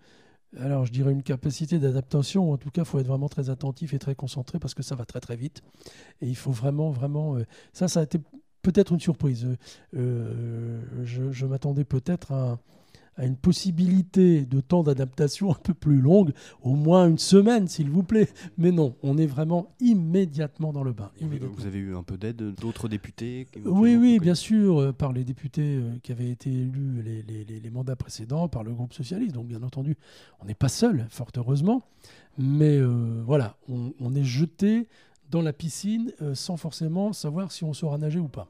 alors 0.59 0.87
je 0.87 0.92
dirais 0.92 1.12
une 1.12 1.23
capacité 1.23 1.78
d'adaptation, 1.78 2.52
en 2.52 2.56
tout 2.56 2.70
cas, 2.70 2.82
il 2.82 2.87
faut 2.87 2.99
être 2.99 3.06
vraiment 3.06 3.28
très 3.28 3.50
attentif 3.50 3.94
et 3.94 3.99
très 3.99 4.14
concentré 4.14 4.59
parce 4.59 4.75
que 4.75 4.82
ça 4.82 4.94
va 4.94 5.04
très 5.04 5.20
très 5.20 5.37
vite. 5.37 5.62
Et 6.20 6.26
il 6.26 6.37
faut 6.37 6.52
vraiment, 6.52 6.90
vraiment, 6.90 7.37
euh, 7.37 7.44
ça, 7.73 7.87
ça 7.88 8.00
a 8.00 8.02
été 8.04 8.18
peut-être 8.62 8.92
une 8.92 9.00
surprise. 9.00 9.47
Euh, 9.94 10.82
je, 11.04 11.30
je 11.30 11.47
m'attendais 11.47 11.85
peut-être 11.85 12.32
à, 12.32 12.59
à 13.17 13.26
une 13.26 13.37
possibilité 13.37 14.47
de 14.47 14.61
temps 14.61 14.83
d'adaptation 14.83 15.50
un 15.50 15.59
peu 15.62 15.75
plus 15.75 16.00
longue, 16.00 16.33
au 16.62 16.75
moins 16.75 17.09
une 17.09 17.19
semaine, 17.19 17.69
s'il 17.69 17.90
vous 17.90 18.02
plaît. 18.02 18.29
Mais 18.57 18.73
non, 18.73 18.97
on 19.02 19.19
est 19.19 19.26
vraiment 19.26 19.75
immédiatement 19.81 20.73
dans 20.73 20.83
le 20.83 20.93
bain. 20.93 21.11
Vous 21.21 21.67
avez 21.67 21.79
eu 21.79 21.95
un 21.95 22.02
peu 22.02 22.17
d'aide 22.17 22.55
d'autres 22.55 22.88
députés 22.88 23.47
Oui, 23.64 23.97
oui, 23.97 24.19
bien 24.21 24.35
sûr, 24.35 24.81
euh, 24.81 24.93
par 24.93 25.12
les 25.12 25.25
députés 25.25 25.76
euh, 25.76 25.99
qui 26.02 26.12
avaient 26.12 26.31
été 26.31 26.50
élus 26.50 27.02
les, 27.02 27.23
les, 27.23 27.61
les, 27.61 27.71
mandats 27.71 27.97
précédents, 27.97 28.49
par 28.49 28.64
le 28.64 28.73
groupe 28.73 28.93
socialiste. 28.93 29.35
Donc, 29.35 29.47
bien 29.47 29.62
entendu, 29.62 29.97
on 30.40 30.47
n'est 30.47 30.55
pas 30.55 30.69
seul, 30.69 31.07
fort 31.11 31.31
heureusement. 31.37 31.83
Mais 32.38 32.79
euh, 32.79 33.23
voilà, 33.26 33.57
on, 33.69 33.93
on, 34.00 34.14
est 34.14 34.25
jeté 34.25 34.88
dans 35.31 35.43
la 35.43 35.52
piscine 35.52 36.12
sans 36.35 36.57
forcément 36.57 37.12
savoir 37.12 37.52
si 37.52 37.64
on 37.64 37.73
saura 37.73 37.99
nager 37.99 38.19
ou 38.19 38.29
pas. 38.29 38.49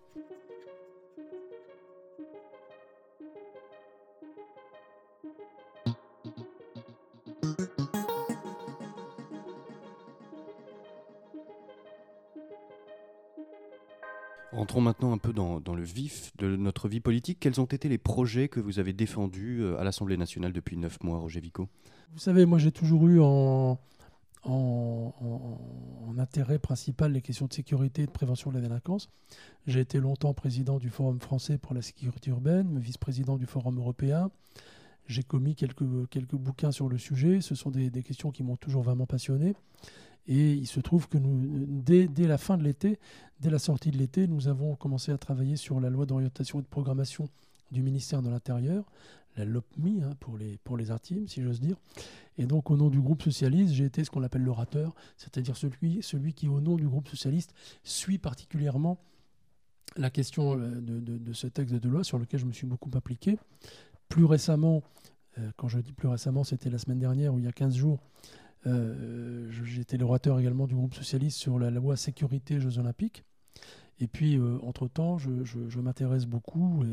Rentrons 14.61 14.83
maintenant 14.83 15.13
un 15.15 15.17
peu 15.17 15.33
dans, 15.33 15.59
le 15.75 15.83
vif 15.83 16.37
de 16.37 16.55
notre 16.55 16.87
vie 16.87 17.01
politique. 17.01 17.39
Quels 17.41 17.63
ont 17.63 17.65
été 17.65 17.89
les 17.89 17.97
projets 17.97 18.49
que 18.49 18.61
vous 18.61 18.79
avez 18.79 18.93
défendus 18.93 19.63
euh, 19.63 19.81
à 19.81 19.85
l'Assemblée 19.85 20.19
nationale 20.19 20.53
depuis 20.53 20.77
neuf 20.77 21.03
mois, 21.03 21.17
Roger 21.17 21.41
Vico? 21.41 21.67
Vous 22.13 22.19
savez, 22.19 22.45
moi 22.45 22.59
j'ai 22.59 22.71
toujours 22.71 23.09
eu 23.09 23.23
en, 23.23 23.79
intérêt 26.19 26.59
principal 26.59 27.13
les 27.13 27.23
questions 27.23 27.47
de 27.47 27.55
sécurité 27.55 28.03
et 28.03 28.07
de 28.07 28.11
prévention 28.11 28.51
de 28.51 28.57
la 28.57 28.61
délinquance. 28.61 29.09
J'ai 29.67 29.81
été 29.81 29.99
longtemps 29.99 30.35
président 30.35 30.77
du 30.77 30.91
Forum 30.91 31.21
français 31.21 31.57
pour 31.57 31.73
la 31.73 31.81
sécurité 31.81 32.29
urbaine, 32.29 32.79
vice-président 32.79 33.39
du 33.39 33.47
Forum 33.47 33.79
européen. 33.79 34.31
J'ai 35.07 35.23
commis 35.23 35.55
quelques, 35.55 36.11
quelques 36.11 36.37
bouquins 36.37 36.71
sur 36.71 36.91
le 36.91 36.99
sujet. 36.99 37.41
Ce 37.41 37.55
sont 37.55 37.71
des 37.71 38.03
questions 38.03 38.31
qui 38.31 38.43
m'ont 38.43 38.57
toujours 38.57 38.83
vraiment 38.83 39.07
passionné. 39.07 39.55
Et 40.27 40.53
il 40.53 40.67
se 40.67 40.81
trouve 40.81 41.09
que 41.09 41.19
nous, 41.19 41.67
dès, 41.67 42.09
la 42.19 42.39
fin 42.39 42.57
de 42.57 42.63
l'été, 42.63 42.99
dès 43.41 43.51
la 43.51 43.59
sortie 43.59 43.91
de 43.91 43.99
l'été, 43.99 44.27
nous 44.27 44.49
avons 44.49 44.77
commencé 44.77 45.13
à 45.13 45.19
travailler 45.19 45.57
sur 45.57 45.81
la 45.81 45.91
loi 45.91 46.07
d'orientation 46.07 46.61
et 46.61 46.63
de 46.63 46.69
programmation 46.69 47.29
du 47.71 47.83
ministère 47.83 48.23
de 48.23 48.29
l'Intérieur, 48.29 48.85
la 49.37 49.45
LOPMI 49.45 50.03
hein, 50.03 50.11
pour, 50.21 50.37
les, 50.37 50.59
pour 50.59 50.77
les 50.77 50.91
intimes, 50.91 51.27
si 51.27 51.43
j'ose 51.43 51.61
dire. 51.61 51.77
Et 52.39 52.47
donc, 52.47 52.71
au 52.71 52.77
nom 52.77 52.89
du 52.89 53.01
groupe 53.01 53.23
socialiste, 53.23 53.73
j'ai 53.73 53.85
été 53.85 54.05
ce 54.05 54.11
qu'on 54.11 54.23
appelle 54.23 54.43
l'orateur, 54.43 54.95
c'est-à-dire 55.17 55.57
celui, 55.57 56.03
celui 56.03 56.33
qui, 56.33 56.49
au 56.49 56.61
nom 56.61 56.77
du 56.77 56.89
groupe 56.89 57.09
socialiste, 57.09 57.55
suit 57.83 58.19
particulièrement 58.19 58.99
la 59.97 60.11
question 60.11 60.59
euh, 60.59 60.81
de, 60.81 61.01
de, 61.01 61.33
ce 61.33 61.47
texte 61.47 61.75
de 61.75 61.89
loi 61.89 62.05
sur 62.05 62.19
lequel 62.19 62.41
je 62.41 62.47
me 62.47 62.53
suis 62.53 62.67
beaucoup 62.67 62.91
appliqué. 62.95 63.39
Plus 64.09 64.25
récemment, 64.25 64.83
euh, 65.39 65.51
quand 65.57 65.69
je 65.69 65.79
dis 65.79 65.93
plus 65.93 66.09
récemment, 66.09 66.45
c'était 66.45 66.71
la 66.71 66.79
semaine 66.79 66.99
dernière 66.99 67.35
ou 67.35 67.39
il 67.39 67.45
y 67.45 67.49
a 67.49 67.53
15 67.53 67.75
jours, 67.75 67.99
euh, 68.67 69.51
J'étais 69.65 69.97
l'orateur 69.97 70.39
également 70.39 70.67
du 70.67 70.75
groupe 70.75 70.95
socialiste 70.95 71.39
sur 71.39 71.59
la 71.59 71.71
loi 71.71 71.97
sécurité 71.97 72.61
Jeux 72.61 72.79
Olympiques. 72.79 73.25
Et 73.99 74.07
puis, 74.07 74.37
euh, 74.37 74.59
entre-temps, 74.63 75.19
je, 75.19 75.79
m'intéresse 75.81 76.27
beaucoup, 76.27 76.85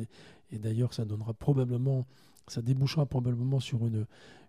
et, 0.51 0.59
d'ailleurs, 0.59 0.93
ça 0.93 1.05
donnera 1.05 1.33
probablement, 1.33 2.05
ça 2.47 2.61
débouchera 2.61 3.05
probablement 3.05 3.59
sur 3.59 3.85
une, 3.85 4.05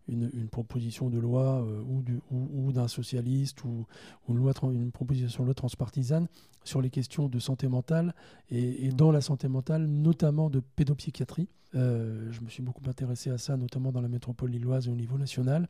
une, 0.08 0.48
proposition 0.48 1.08
de 1.08 1.18
loi 1.18 1.62
euh, 1.62 1.82
ou, 1.86 2.02
du, 2.02 2.18
ou, 2.30 2.72
d'un 2.72 2.88
socialiste 2.88 3.62
ou, 3.64 3.86
ou, 4.26 4.32
une, 4.32 4.38
loi, 4.38 4.52
une 4.62 4.90
proposition 4.90 5.44
de 5.44 5.48
loi 5.48 5.54
transpartisane 5.54 6.26
sur 6.64 6.82
les 6.82 6.90
questions 6.90 7.28
de 7.28 7.38
santé 7.38 7.68
mentale 7.68 8.14
et, 8.50 8.86
et 8.86 8.90
dans 8.90 9.12
la 9.12 9.20
santé 9.20 9.46
mentale, 9.46 9.86
notamment 9.86 10.50
de 10.50 10.60
pédopsychiatrie. 10.60 11.48
Euh, 11.74 12.30
je 12.30 12.40
me 12.40 12.48
suis 12.48 12.62
beaucoup 12.62 12.88
intéressé 12.88 13.30
à 13.30 13.38
ça, 13.38 13.56
notamment 13.56 13.92
dans 13.92 14.00
la 14.00 14.08
métropole 14.08 14.50
lilloise 14.50 14.88
et 14.88 14.90
au 14.90 14.94
niveau 14.94 15.18
national. 15.18 15.68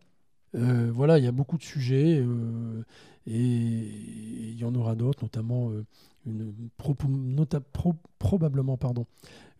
Euh, 0.54 0.90
voilà, 0.92 1.18
il 1.18 1.24
y 1.24 1.28
a 1.28 1.32
beaucoup 1.32 1.58
de 1.58 1.62
sujets 1.62 2.18
euh, 2.20 2.82
et 3.26 3.36
il 3.36 4.58
y 4.58 4.64
en 4.64 4.74
aura 4.74 4.94
d'autres, 4.94 5.22
notamment 5.22 5.70
euh, 5.70 5.84
une 6.26 6.52
probablement 8.18 8.78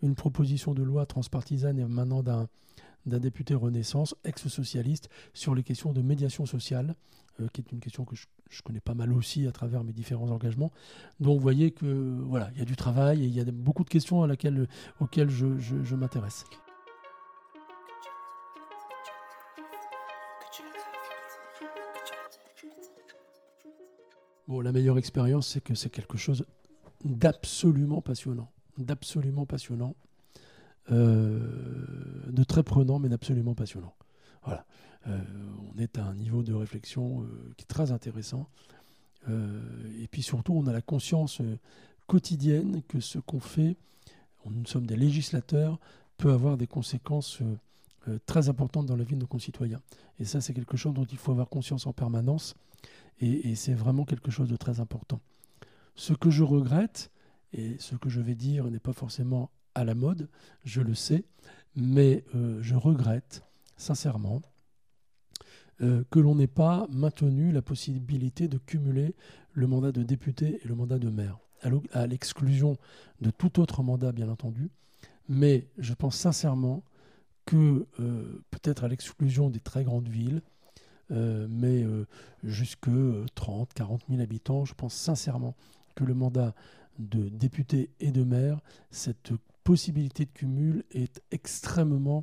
une 0.03 0.15
proposition 0.15 0.75
de 0.75 0.83
loi 0.83 1.07
transpartisane 1.07 1.87
maintenant 1.87 2.23
d'un 2.23 3.19
député 3.19 3.55
Renaissance, 3.55 4.15
ex-socialiste, 4.25 5.09
sur 5.35 5.55
les 5.55 5.63
questions 5.63 5.93
de 5.93 6.03
médiation 6.03 6.47
sociale, 6.47 6.95
qui 7.53 7.61
est 7.61 7.73
une 7.73 7.81
question 7.81 8.05
que 8.05 8.17
je, 8.17 8.63
connais 8.63 8.81
pas 8.81 8.95
mal 8.95 9.13
aussi 9.13 9.47
à 9.47 9.53
travers 9.53 9.85
mes 9.85 9.93
différents 9.93 10.31
engagements. 10.31 10.73
Donc 11.21 11.37
vous 11.37 11.43
voyez 11.43 11.71
que 11.71 12.19
voilà, 12.27 12.51
il 12.53 12.59
y 12.59 12.63
a 12.63 12.67
du 12.67 12.77
travail 12.77 13.23
et 13.23 13.27
il 13.27 13.35
y 13.35 13.41
a 13.41 13.45
beaucoup 13.45 13.85
de 13.85 13.91
questions 13.91 14.21
auxquelles 14.21 15.31
je 15.31 15.95
m'intéresse. 15.95 16.45
Bon, 24.47 24.61
la 24.63 24.73
meilleure 24.73 24.97
expérience, 24.97 25.49
c'est 25.49 25.61
que 25.63 25.75
c'est 25.75 25.91
quelque 25.91 26.17
chose 26.17 26.47
d'absolument 27.05 28.01
passionnant. 28.01 28.51
D'absolument 28.79 29.45
passionnant. 29.45 29.95
Euh, 30.91 31.39
de 32.31 32.45
très 32.45 32.63
prenant, 32.63 32.99
mais 32.99 33.11
d'absolument 33.11 33.55
passionnant. 33.55 33.95
Voilà. 34.43 34.65
Euh, 35.07 35.21
on 35.75 35.79
est 35.79 35.99
à 35.99 36.05
un 36.05 36.15
niveau 36.15 36.43
de 36.43 36.55
réflexion 36.55 37.23
euh, 37.23 37.53
qui 37.57 37.65
est 37.65 37.69
très 37.69 37.93
intéressant. 37.93 38.49
et 39.29 40.09
puis 40.11 40.23
surtout, 40.23 40.55
on 40.55 40.67
a 40.67 40.73
la 40.73 40.81
conscience 40.81 41.43
quotidienne 42.07 42.81
que 42.89 43.01
ce 43.01 43.19
qu'on 43.19 43.41
fait, 43.41 43.77
nous 44.49 44.65
sommes 44.65 44.87
des 44.87 44.97
législateurs, 44.97 45.79
peut 46.17 46.33
avoir 46.33 46.57
des 46.57 46.67
conséquences 46.67 47.43
très 48.27 48.49
importantes 48.49 48.87
dans 48.87 48.97
la 48.97 49.05
vie 49.05 49.15
de 49.15 49.21
nos 49.21 49.27
concitoyens. 49.27 49.81
Et 50.19 50.25
ça, 50.25 50.41
c'est 50.41 50.55
quelque 50.55 50.77
chose 50.77 50.95
dont 50.95 51.05
il 51.05 51.19
faut 51.19 51.33
avoir 51.33 51.49
conscience 51.49 51.87
en 51.87 51.93
permanence. 51.93 52.55
Et, 53.21 53.55
c'est 53.55 53.75
vraiment 53.75 54.05
quelque 54.05 54.31
chose 54.31 54.49
de 54.49 54.57
très 54.57 54.81
important. 54.81 55.21
Ce 55.97 56.13
que 56.13 56.31
je 56.31 56.45
regrette, 56.45 57.11
et 57.53 57.77
ce 57.79 57.97
que 57.97 58.09
je 58.09 58.21
vais 58.21 58.35
dire 58.35 58.65
n'est 58.71 58.79
pas 58.79 58.93
forcément 58.93 59.51
à 59.75 59.85
la 59.85 59.95
mode, 59.95 60.29
je 60.65 60.81
le 60.81 60.95
sais, 60.95 61.25
mais 61.75 62.25
euh, 62.35 62.59
je 62.63 62.75
regrette 62.75 63.43
sincèrement 63.77 64.43
euh, 65.81 66.05
que 66.11 66.19
l'on 66.19 66.35
n'ait 66.35 66.47
pas 66.47 66.87
maintenu 66.91 67.53
la 67.53 67.63
possibilité 67.63 68.49
de 68.49 68.59
cumuler 68.59 69.15
le 69.53 69.67
mandat 69.67 69.93
de 69.93 70.03
député 70.03 70.61
et 70.63 70.69
le 70.69 70.75
mandat 70.75 70.99
de 70.99 71.09
maire, 71.09 71.39
à 71.93 72.07
l'exclusion 72.07 72.77
de 73.21 73.31
tout 73.31 73.61
autre 73.61 73.83
mandat, 73.83 74.13
bien 74.13 74.29
entendu. 74.29 74.71
Mais 75.29 75.69
je 75.79 75.95
pense 75.95 76.17
sincèrement 76.17 76.83
que, 77.49 77.87
euh, 77.99 78.43
peut-être 78.51 78.85
à 78.85 78.89
l'exclusion 78.89 79.49
des 79.49 79.61
très 79.61 79.83
grandes 79.83 80.09
villes, 80.09 80.43
euh, 81.11 81.47
mais 81.49 81.83
euh, 81.83 82.07
jusque 82.45 82.91
30, 83.35 83.73
40 83.73 84.03
000 84.11 84.21
habitants. 84.21 84.67
Je 84.67 84.75
pense 84.75 84.93
sincèrement 84.93 85.57
que 85.95 86.05
le 86.05 86.13
mandat 86.13 86.55
de 86.99 87.31
député 87.31 87.89
et 88.01 88.11
de 88.11 88.23
maire, 88.23 88.61
cette 88.91 89.33
possibilité 89.65 90.27
de 90.27 90.31
cumul 90.31 90.85
est 90.91 91.23
extrêmement 91.31 92.23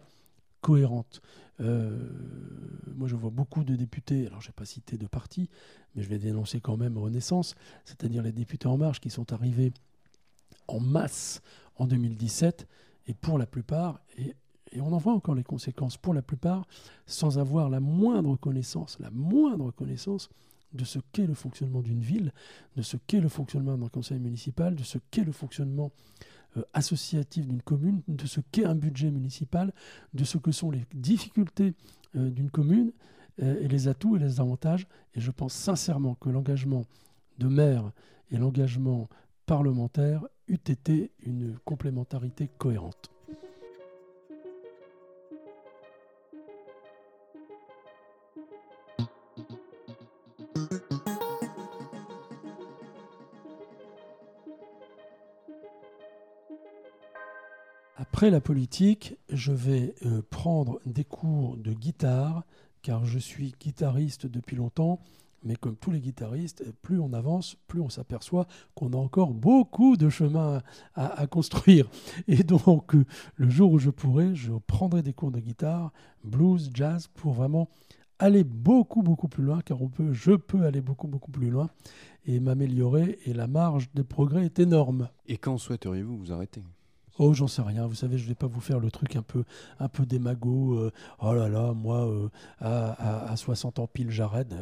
cohérente. 0.61 1.23
Moi, 1.57 3.07
je 3.07 3.15
vois 3.15 3.31
beaucoup 3.31 3.63
de 3.63 3.75
députés, 3.75 4.27
alors 4.27 4.41
je 4.41 4.49
n'ai 4.49 4.53
pas 4.53 4.65
cité 4.65 4.97
de 4.97 5.07
parti, 5.07 5.49
mais 5.95 6.03
je 6.03 6.09
vais 6.09 6.19
dénoncer 6.19 6.59
quand 6.59 6.77
même 6.77 6.97
Renaissance, 6.97 7.55
c'est-à-dire 7.83 8.21
les 8.21 8.31
députés 8.31 8.67
En 8.67 8.77
Marche 8.77 8.99
qui 8.99 9.09
sont 9.09 9.33
arrivés 9.33 9.73
en 10.67 10.79
masse 10.79 11.41
en 11.77 11.87
2017, 11.87 12.67
et 13.07 13.13
pour 13.13 13.39
la 13.39 13.45
plupart, 13.45 14.01
et 14.17 14.35
et 14.75 14.81
on 14.81 14.91
en 14.91 14.97
voit 14.97 15.13
encore 15.13 15.35
les 15.35 15.43
conséquences 15.43 15.97
pour 15.97 16.13
la 16.13 16.21
plupart, 16.21 16.67
sans 17.05 17.39
avoir 17.39 17.69
la 17.69 17.79
moindre 17.79 18.35
connaissance, 18.35 18.97
la 18.99 19.09
moindre 19.09 19.71
connaissance 19.71 20.29
de 20.73 20.83
ce 20.83 20.99
qu'est 21.13 21.25
le 21.25 21.33
fonctionnement 21.33 21.81
d'une 21.81 22.01
ville, 22.01 22.33
de 22.75 22.81
ce 22.81 22.97
qu'est 22.97 23.21
le 23.21 23.29
fonctionnement 23.29 23.77
d'un 23.77 23.87
conseil 23.87 24.19
municipal, 24.19 24.75
de 24.75 24.83
ce 24.83 24.97
qu'est 25.09 25.23
le 25.23 25.31
fonctionnement 25.31 25.91
euh, 26.57 26.63
associatif 26.73 27.47
d'une 27.47 27.61
commune, 27.61 28.01
de 28.09 28.25
ce 28.25 28.41
qu'est 28.51 28.65
un 28.65 28.75
budget 28.75 29.11
municipal, 29.11 29.73
de 30.13 30.23
ce 30.25 30.37
que 30.37 30.51
sont 30.51 30.71
les 30.71 30.85
difficultés 30.93 31.73
euh, 32.17 32.29
d'une 32.29 32.51
commune 32.51 32.91
euh, 33.41 33.61
et 33.61 33.69
les 33.69 33.87
atouts 33.87 34.17
et 34.17 34.19
les 34.19 34.41
avantages. 34.41 34.87
Et 35.13 35.21
je 35.21 35.31
pense 35.31 35.53
sincèrement 35.53 36.15
que 36.15 36.29
l'engagement 36.29 36.83
de 37.37 37.47
maire 37.47 37.91
et 38.29 38.37
l'engagement 38.37 39.07
parlementaire 39.45 40.25
eût 40.49 40.55
été 40.55 41.11
une 41.25 41.57
complémentarité 41.63 42.49
cohérente. 42.57 43.14
Après 58.15 58.29
la 58.29 58.39
politique, 58.39 59.17
je 59.29 59.51
vais 59.51 59.93
euh, 60.05 60.21
prendre 60.29 60.79
des 60.85 61.03
cours 61.03 61.57
de 61.57 61.73
guitare, 61.73 62.45
car 62.81 63.03
je 63.03 63.19
suis 63.19 63.53
guitariste 63.59 64.25
depuis 64.25 64.55
longtemps, 64.55 65.01
mais 65.43 65.57
comme 65.57 65.75
tous 65.75 65.91
les 65.91 65.99
guitaristes, 65.99 66.63
plus 66.81 66.97
on 66.97 67.11
avance, 67.11 67.57
plus 67.67 67.81
on 67.81 67.89
s'aperçoit 67.89 68.47
qu'on 68.73 68.93
a 68.93 68.95
encore 68.95 69.33
beaucoup 69.33 69.97
de 69.97 70.07
chemin 70.07 70.61
à, 70.93 71.27
construire. 71.27 71.89
Et 72.29 72.43
donc, 72.43 72.93
le 72.93 73.49
jour 73.49 73.73
où 73.73 73.79
je 73.79 73.89
pourrai, 73.89 74.33
je 74.33 74.53
prendrai 74.65 75.03
des 75.03 75.11
cours 75.11 75.31
de 75.31 75.41
guitare, 75.41 75.91
blues, 76.23 76.71
jazz, 76.73 77.09
pour 77.15 77.33
vraiment 77.33 77.67
aller 78.17 78.45
beaucoup, 78.45 79.01
beaucoup 79.01 79.27
plus 79.27 79.43
loin, 79.43 79.59
car 79.59 79.81
on 79.81 79.89
peut, 79.89 80.13
je 80.13 80.31
peux 80.31 80.63
aller 80.63 80.79
beaucoup, 80.79 81.09
beaucoup 81.09 81.31
plus 81.31 81.49
loin 81.49 81.69
et 82.25 82.39
m'améliorer, 82.39 83.19
et 83.25 83.33
la 83.33 83.47
marge 83.47 83.89
de 83.93 84.03
progrès 84.03 84.45
est 84.45 84.59
énorme. 84.59 85.09
Et 85.27 85.35
quand 85.35 85.57
souhaiteriez-vous 85.57 86.17
vous 86.17 86.31
arrêter? 86.31 86.63
Oh, 87.17 87.33
j'en 87.33 87.47
sais 87.47 87.61
rien. 87.61 87.87
Vous 87.87 87.95
savez, 87.95 88.17
je 88.17 88.23
ne 88.23 88.29
vais 88.29 88.35
pas 88.35 88.47
vous 88.47 88.59
faire 88.59 88.79
le 88.79 88.91
truc 88.91 89.15
un 89.15 89.21
peu, 89.21 89.45
un 89.79 89.87
peu 89.87 90.05
démago. 90.05 90.73
Euh, 90.73 90.91
oh 91.19 91.33
là 91.33 91.47
là, 91.47 91.73
moi, 91.73 92.05
euh, 92.05 92.29
à, 92.59 93.31
à, 93.31 93.35
60 93.37 93.79
ans 93.79 93.87
pile, 93.87 94.09
j'arrête. 94.09 94.53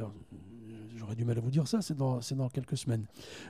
J'aurais 0.95 1.15
du 1.15 1.25
mal 1.25 1.37
à 1.37 1.41
vous 1.41 1.49
dire 1.49 1.67
ça, 1.67 1.81
c'est 1.81 1.97
dans, 1.97 2.19
quelques 2.49 2.77
semaines. 2.77 3.05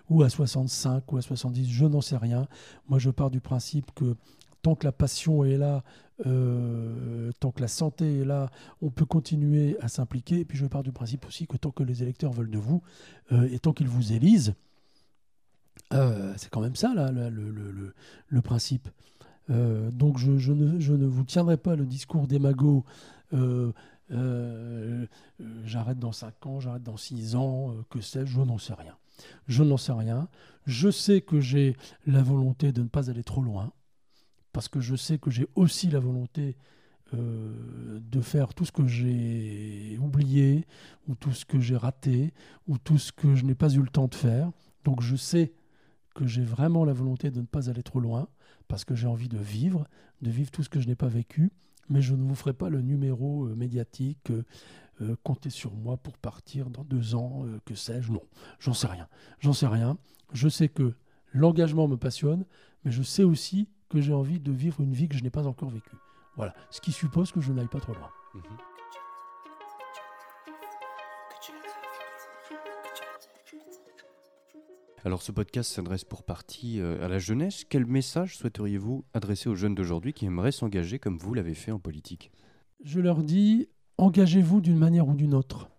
Ou 0.10 0.24
à 0.24 0.30
65 0.30 1.12
ou 1.12 1.18
à 1.18 1.22
70, 1.22 1.70
je 1.70 1.86
n'en 1.86 2.00
sais 2.00 2.16
rien. 2.16 2.48
Moi, 2.88 2.98
je 2.98 3.10
pars 3.10 3.30
du 3.30 3.42
principe 3.42 3.92
que 3.94 4.16
tant 4.62 4.76
que 4.76 4.86
la 4.86 4.94
passion 4.94 5.44
est 5.44 5.58
là, 5.58 5.84
euh, 6.26 7.32
tant 7.42 7.52
que 7.52 7.60
la 7.60 7.68
santé 7.68 8.22
est 8.22 8.26
là, 8.26 8.50
on 8.82 8.90
peut 8.90 9.06
continuer 9.06 9.76
à 9.82 9.90
s'impliquer. 9.90 10.40
Et 10.40 10.46
puis 10.46 10.58
je 10.58 10.66
pars 10.66 10.84
du 10.84 10.94
principe 10.94 11.26
aussi 11.28 11.46
que 11.46 11.58
tant 11.58 11.72
que 11.72 11.84
les 11.84 12.04
électeurs 12.04 12.32
veulent 12.32 12.52
de 12.52 12.60
vous, 12.60 12.82
et 13.32 13.60
tant 13.60 13.74
qu'ils 13.74 13.90
vous 13.90 14.14
élisent, 14.14 14.54
euh, 15.92 16.34
c'est 16.38 16.50
quand 16.50 16.62
même 16.62 16.76
ça, 16.76 16.94
là, 16.94 17.12
le, 17.12 18.42
principe. 18.42 18.90
Euh, 19.50 19.92
donc 19.92 20.18
je, 20.18 20.52
ne, 20.52 21.06
vous 21.06 21.24
tiendrai 21.24 21.58
pas 21.58 21.76
le 21.76 21.86
discours 21.86 22.28
des 22.28 22.40
magots. 22.40 22.84
Euh, 23.34 23.72
j'arrête 25.66 26.00
dans 26.00 26.12
5 26.12 26.46
ans, 26.46 26.60
j'arrête 26.60 26.84
dans 26.84 26.98
6 26.98 27.36
ans, 27.36 27.76
que 27.90 28.02
sais-je, 28.02 28.32
je 28.32 28.42
n'en 28.42 28.58
sais 28.58 28.74
rien. 28.74 28.96
Je 29.48 29.64
n'en 29.64 29.78
sais 29.78 29.92
rien. 29.92 30.28
Je 30.66 30.90
sais 30.90 31.22
que 31.22 31.40
j'ai 31.40 31.76
la 32.08 32.24
volonté 32.24 32.72
de 32.72 32.82
ne 32.82 32.88
pas 32.88 33.10
aller 33.10 33.24
trop 33.24 33.42
loin, 33.42 33.72
parce 34.52 34.68
que 34.68 34.80
je 34.80 34.96
sais 34.96 35.18
que 35.18 35.32
j'ai 35.32 35.48
aussi 35.56 35.90
la 35.90 36.00
volonté 36.00 36.58
de 37.12 38.22
faire 38.22 38.56
tout 38.56 38.66
ce 38.66 38.72
que 38.72 38.88
j'ai 38.88 40.00
oublié, 40.02 40.66
ou 41.08 41.14
tout 41.14 41.32
ce 41.32 41.46
que 41.46 41.60
j'ai 41.60 41.78
raté, 41.78 42.34
ou 42.68 42.80
tout 42.80 42.98
ce 42.98 43.12
que 43.12 43.36
je 43.36 43.46
n'ai 43.46 43.54
pas 43.54 43.72
eu 43.72 43.82
le 43.82 43.90
temps 43.90 44.08
de 44.08 44.16
faire. 44.16 44.50
Donc 44.84 45.02
je 45.02 45.16
sais 45.16 45.54
que 46.14 46.28
j'ai 46.28 46.44
vraiment 46.44 46.86
la 46.86 46.94
volonté 46.94 47.32
de 47.32 47.42
ne 47.42 47.46
pas 47.46 47.70
aller 47.70 47.84
trop 47.84 48.00
loin, 48.00 48.28
parce 48.68 48.86
que 48.86 48.96
j'ai 48.96 49.08
envie 49.08 49.30
de 49.30 49.38
vivre, 49.38 49.88
de 50.22 50.30
vivre 50.30 50.52
tout 50.52 50.64
ce 50.64 50.70
que 50.70 50.80
je 50.80 50.88
n'ai 50.88 50.96
pas 50.96 51.08
vécu, 51.08 51.52
mais 51.90 52.02
je 52.02 52.16
ne 52.16 52.24
vous 52.24 52.36
ferai 52.36 52.54
pas 52.54 52.70
le 52.70 52.82
numéro 52.82 53.46
euh, 53.46 53.56
médiatique, 53.56 54.32
euh, 54.32 54.44
euh, 55.02 55.16
comptez 55.24 55.50
sur 55.50 55.74
moi 55.74 55.98
pour 55.98 56.18
partir 56.18 56.70
dans 56.70 56.84
deux 56.84 57.16
ans, 57.16 57.46
que 57.66 57.76
sais-je, 57.76 58.12
non, 58.12 58.22
j'en 58.60 58.74
sais 58.74 58.88
rien, 58.88 59.08
j'en 59.40 59.54
sais 59.54 59.68
rien. 59.68 59.98
Je 60.34 60.50
sais 60.50 60.70
que 60.70 60.94
l'engagement 61.32 61.88
me 61.88 61.98
passionne, 61.98 62.46
mais 62.84 62.92
je 62.92 63.04
sais 63.04 63.24
aussi 63.24 63.70
que 63.90 64.02
j'ai 64.02 64.14
envie 64.14 64.40
de 64.40 64.52
vivre 64.52 64.82
une 64.82 64.94
vie 64.94 65.08
que 65.08 65.16
je 65.16 65.24
n'ai 65.24 65.30
pas 65.30 65.46
encore 65.48 65.70
vécue. 65.70 65.98
Voilà, 66.36 66.54
ce 66.72 66.82
qui 66.82 66.92
suppose 66.92 67.32
que 67.32 67.42
je 67.42 67.52
n'aille 67.54 67.68
pas 67.68 67.80
trop 67.80 67.94
loin. 67.94 68.10
Mhm. 68.34 68.73
Alors 75.06 75.22
ce 75.22 75.34
podcast 75.34 75.70
s'adresse 75.70 76.06
pour 76.06 76.24
partie 76.24 76.80
euh, 76.80 77.04
à 77.04 77.10
la 77.10 77.20
jeunesse. 77.20 77.66
Quel 77.68 77.86
message 77.86 78.38
souhaiteriez-vous 78.38 79.04
adresser 79.14 79.50
aux 79.50 79.56
jeunes 79.56 79.76
d'aujourd'hui 79.76 80.14
qui 80.14 80.26
aimeraient 80.26 80.54
s'engager 80.54 80.98
comme 80.98 81.18
vous 81.18 81.34
l'avez 81.34 81.56
fait 81.56 81.72
en 81.72 81.80
politique? 81.80 82.32
Je 82.86 83.02
leur 83.02 83.22
dis, 83.22 83.68
engagez-vous 83.98 84.62
d'une 84.62 84.78
manière 84.78 85.10
ou 85.10 85.14
d'une 85.14 85.34
autre. 85.34 85.70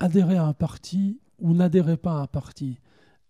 Adhérez 0.00 0.38
à 0.38 0.44
un 0.44 0.54
parti 0.54 1.20
ou 1.38 1.52
n'adhérez 1.52 1.98
pas 1.98 2.12
à 2.12 2.22
un 2.22 2.26
parti. 2.26 2.80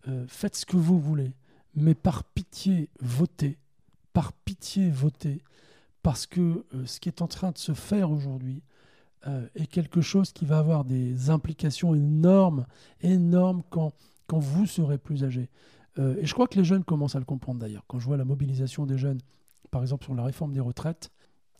Euh, 0.07 0.23
faites 0.29 0.55
ce 0.55 0.65
que 0.65 0.77
vous 0.77 0.97
voulez. 0.97 1.33
Mais 1.75 1.93
par 1.93 2.23
pitié, 2.23 2.89
votez. 3.01 3.57
Par 4.13 4.31
pitié, 4.31 4.89
votez. 4.89 5.41
Parce 6.03 6.25
que 6.25 6.63
euh, 6.73 6.85
ce 6.85 7.01
qui 7.01 7.09
est 7.09 7.21
en 7.21 7.27
train 7.27 7.51
de 7.51 7.57
se 7.57 7.73
faire 7.73 8.11
aujourd'hui 8.11 8.63
est 9.55 9.67
quelque 9.67 9.99
chose 9.99 10.31
qui 10.31 10.45
va 10.45 10.59
avoir 10.59 10.85
des 10.85 11.29
implications 11.29 11.93
énormes, 11.93 12.65
énormes 13.01 13.61
quand 13.69 13.91
quand 14.27 14.39
vous 14.39 14.65
serez 14.65 14.97
plus 14.97 15.23
âgé. 15.23 15.49
Euh, 15.99 16.15
et 16.17 16.25
je 16.25 16.33
crois 16.33 16.47
que 16.47 16.57
les 16.57 16.63
jeunes 16.63 16.83
commencent 16.83 17.15
à 17.15 17.19
le 17.19 17.25
comprendre 17.25 17.59
d'ailleurs. 17.59 17.85
Quand 17.87 17.99
je 17.99 18.05
vois 18.05 18.17
la 18.17 18.25
mobilisation 18.25 18.85
des 18.85 18.97
jeunes, 18.97 19.19
par 19.71 19.81
exemple 19.81 20.05
sur 20.05 20.13
la 20.13 20.23
réforme 20.23 20.53
des 20.53 20.59
retraites, 20.59 21.09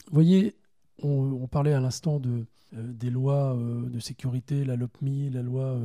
vous 0.08 0.13
voyez, 0.13 0.56
on, 1.01 1.47
parlait 1.47 1.73
à 1.73 1.80
l'instant 1.80 2.21
euh, 2.25 2.45
des 2.73 3.10
lois 3.10 3.56
euh, 3.56 3.89
de 3.89 3.99
sécurité, 3.99 4.65
la 4.65 4.75
LOPMI, 4.75 5.30
la 5.30 5.41
loi 5.41 5.80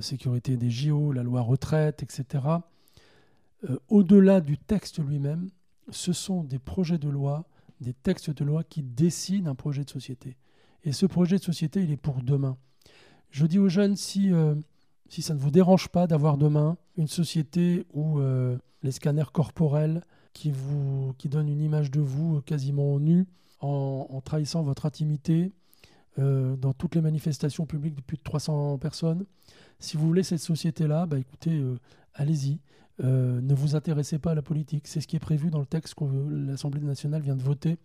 sécurité 0.00 0.56
des 0.56 0.70
JO, 0.70 1.12
la 1.12 1.22
loi 1.22 1.42
retraite, 1.42 2.02
etc. 2.02 2.42
Au-delà 3.90 4.40
du 4.40 4.56
texte 4.56 5.04
lui-même, 5.04 5.50
ce 5.90 6.14
sont 6.14 6.44
des 6.44 6.58
projets 6.58 6.96
de 6.96 7.10
loi, 7.10 7.44
des 7.82 7.92
textes 7.92 8.30
de 8.30 8.42
loi 8.42 8.64
qui 8.64 8.82
dessinent 8.82 9.48
un 9.48 9.54
projet 9.54 9.84
de 9.84 9.90
société. 9.90 10.38
Et 10.82 10.92
ce 10.92 11.04
projet 11.04 11.36
de 11.36 11.42
société, 11.42 11.82
il 11.82 11.90
est 11.90 11.98
pour 11.98 12.22
demain. 12.22 12.56
Je 13.28 13.44
dis 13.44 13.58
aux 13.58 13.68
jeunes, 13.68 13.96
si 13.96 14.32
si 15.08 15.22
ça 15.22 15.34
ne 15.34 15.38
vous 15.38 15.50
dérange 15.50 15.88
pas 15.88 16.06
d'avoir 16.06 16.36
demain 16.36 16.76
une 16.96 17.08
société 17.08 17.86
où 17.92 18.18
euh, 18.18 18.58
les 18.82 18.92
scanners 18.92 19.30
corporels 19.32 20.02
qui, 20.32 20.50
vous, 20.50 21.14
qui 21.18 21.28
donnent 21.28 21.48
une 21.48 21.60
image 21.60 21.90
de 21.90 22.00
vous 22.00 22.40
quasiment 22.42 22.98
nue 22.98 23.26
en, 23.60 24.20
trahissant 24.24 24.62
votre 24.62 24.86
intimité 24.86 25.52
euh, 26.18 26.56
dans 26.56 26.72
toutes 26.72 26.94
les 26.94 27.00
manifestations 27.00 27.66
publiques 27.66 27.94
de 27.94 28.02
plus 28.02 28.16
de 28.16 28.22
300 28.22 28.78
personnes, 28.78 29.24
si 29.78 29.96
vous 29.96 30.06
voulez 30.06 30.22
cette 30.22 30.40
société-là, 30.40 31.06
bah 31.06 31.18
écoutez, 31.18 31.58
euh, 31.58 31.78
allez-y. 32.14 32.60
ne 32.98 33.54
vous 33.54 33.76
intéressez 33.76 34.18
pas 34.18 34.32
à 34.32 34.34
la 34.34 34.42
politique. 34.42 34.86
C'est 34.88 35.00
ce 35.00 35.06
qui 35.06 35.16
est 35.16 35.20
prévu 35.20 35.50
dans 35.50 35.60
le 35.60 35.66
texte 35.66 35.94
que 35.94 36.04
l'Assemblée 36.04 36.80
nationale 36.80 37.22
vient 37.22 37.36
de 37.36 37.42
voter 37.42 37.76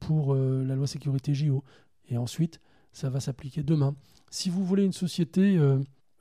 pour 0.00 0.34
la 0.34 0.74
loi 0.74 0.86
sécurité 0.86 1.32
JO. 1.32 1.64
Et 2.08 2.18
ensuite, 2.18 2.60
ça 2.92 3.08
va 3.08 3.20
s'appliquer 3.20 3.62
demain. 3.62 3.94
Si 4.30 4.50
vous 4.50 4.64
voulez 4.64 4.84
une 4.84 4.92
société 4.92 5.58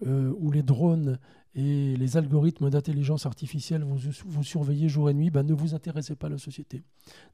euh, 0.05 0.33
où 0.37 0.51
les 0.51 0.63
drones 0.63 1.19
et 1.53 1.95
les 1.95 2.17
algorithmes 2.17 2.69
d'intelligence 2.69 3.25
artificielle 3.25 3.83
vous, 3.83 4.11
vous 4.25 4.43
surveillez 4.43 4.89
jour 4.89 5.09
et 5.09 5.13
nuit, 5.13 5.29
ben, 5.29 5.43
ne 5.43 5.53
vous 5.53 5.73
intéressez 5.73 6.15
pas 6.15 6.27
à 6.27 6.31
la 6.31 6.37
société. 6.37 6.83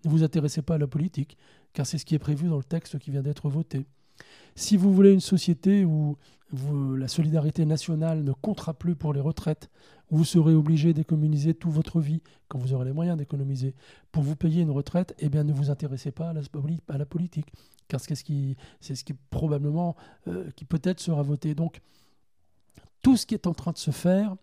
Ne 0.06 0.10
vous 0.10 0.24
intéressez 0.24 0.62
pas 0.62 0.76
à 0.76 0.78
la 0.78 0.88
politique, 0.88 1.38
car 1.74 1.86
c'est 1.86 1.98
ce 1.98 2.06
qui 2.06 2.16
est 2.16 2.20
prévu 2.20 2.48
dans 2.48 2.58
le 2.58 2.64
texte 2.64 3.00
qui 3.00 3.12
vient 3.12 3.24
d'être 3.24 3.50
voté. 3.50 3.86
Si 4.56 4.78
vous 4.78 4.94
voulez 4.94 5.12
une 5.12 5.22
société 5.22 5.86
où 5.86 6.18
la 6.98 7.08
solidarité 7.08 7.66
nationale 7.66 8.24
ne 8.24 8.34
comptera 8.34 8.74
plus 8.74 8.96
pour 8.96 9.14
les 9.14 9.22
retraites, 9.22 9.70
où 10.10 10.18
vous 10.18 10.26
serez 10.26 10.54
obligé 10.54 10.94
d'économiser 10.94 11.54
toute 11.54 11.72
votre 11.72 12.02
vie, 12.02 12.22
quand 12.50 12.60
vous 12.60 12.74
aurez 12.74 12.86
les 12.86 12.94
moyens 12.94 13.18
d'économiser, 13.18 13.74
pour 14.12 14.24
vous 14.24 14.36
payer 14.36 14.62
une 14.62 14.72
retraite, 14.72 15.16
eh 15.20 15.30
bien 15.30 15.44
ne 15.44 15.54
vous 15.54 15.70
intéressez 15.70 16.12
pas 16.12 16.34
à 16.90 16.98
la, 16.98 17.06
politique, 17.06 17.48
car 17.88 18.02
c'est 18.02 18.16
ce 18.16 18.24
qui, 18.24 18.58
c'est 18.82 18.98
probablement, 19.30 19.96
euh, 20.28 20.50
qui 20.56 20.66
peut-être 20.66 21.00
sera 21.00 21.22
voté. 21.22 21.56
Donc, 21.56 21.82
tout 23.02 23.18
ce 23.18 23.26
qui 23.26 23.34
est 23.34 23.48
en 23.48 23.54
train 23.54 23.72
de 23.72 23.78
se 23.78 23.92
faire 23.92 24.36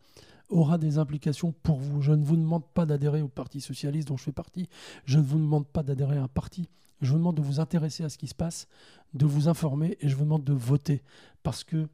aura 0.49 0.79
des 0.79 0.99
implications 0.99 1.53
pour 1.63 1.79
vous. 1.79 2.01
Je 2.01 2.13
ne 2.13 2.25
vous 2.25 2.37
demande 2.37 2.65
pas 2.67 2.87
d'adhérer 2.87 3.23
au 3.23 3.29
Parti 3.29 3.61
socialiste 3.61 4.09
dont 4.09 4.17
je 4.17 4.25
fais 4.25 4.33
partie. 4.33 4.69
Je 5.05 5.19
ne 5.19 5.25
vous 5.25 5.39
demande 5.39 5.67
pas 5.67 5.83
d'adhérer 5.83 6.17
à 6.17 6.23
un 6.23 6.29
parti. 6.29 6.69
Je 7.01 7.13
vous 7.13 7.19
demande 7.19 7.37
de 7.37 7.43
vous 7.43 7.61
intéresser 7.61 8.03
à 8.05 8.09
ce 8.09 8.19
qui 8.19 8.27
se 8.27 8.35
passe, 8.35 8.67
de 9.15 9.27
vous 9.27 9.49
informer 9.49 9.97
et 10.01 10.09
je 10.09 10.17
vous 10.17 10.25
demande 10.25 10.45
de 10.45 10.53
voter. 10.53 11.03
Parce 11.43 11.65
que 11.65 11.89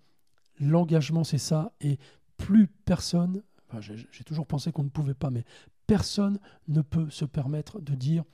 l'engagement, 0.61 1.25
c'est 1.25 1.39
ça. 1.39 1.73
Et 1.81 1.99
plus 2.37 2.69
personne, 2.69 3.43
j'ai 3.81 4.25
toujours 4.25 4.47
pensé 4.47 4.73
qu'on 4.73 4.85
ne 4.85 4.89
pouvait 4.89 5.15
pas, 5.15 5.31
mais 5.31 5.45
personne 5.87 6.39
ne 6.69 6.81
peut 6.81 7.11
se 7.11 7.25
permettre 7.25 7.81
de 7.81 7.95
dire 7.95 8.25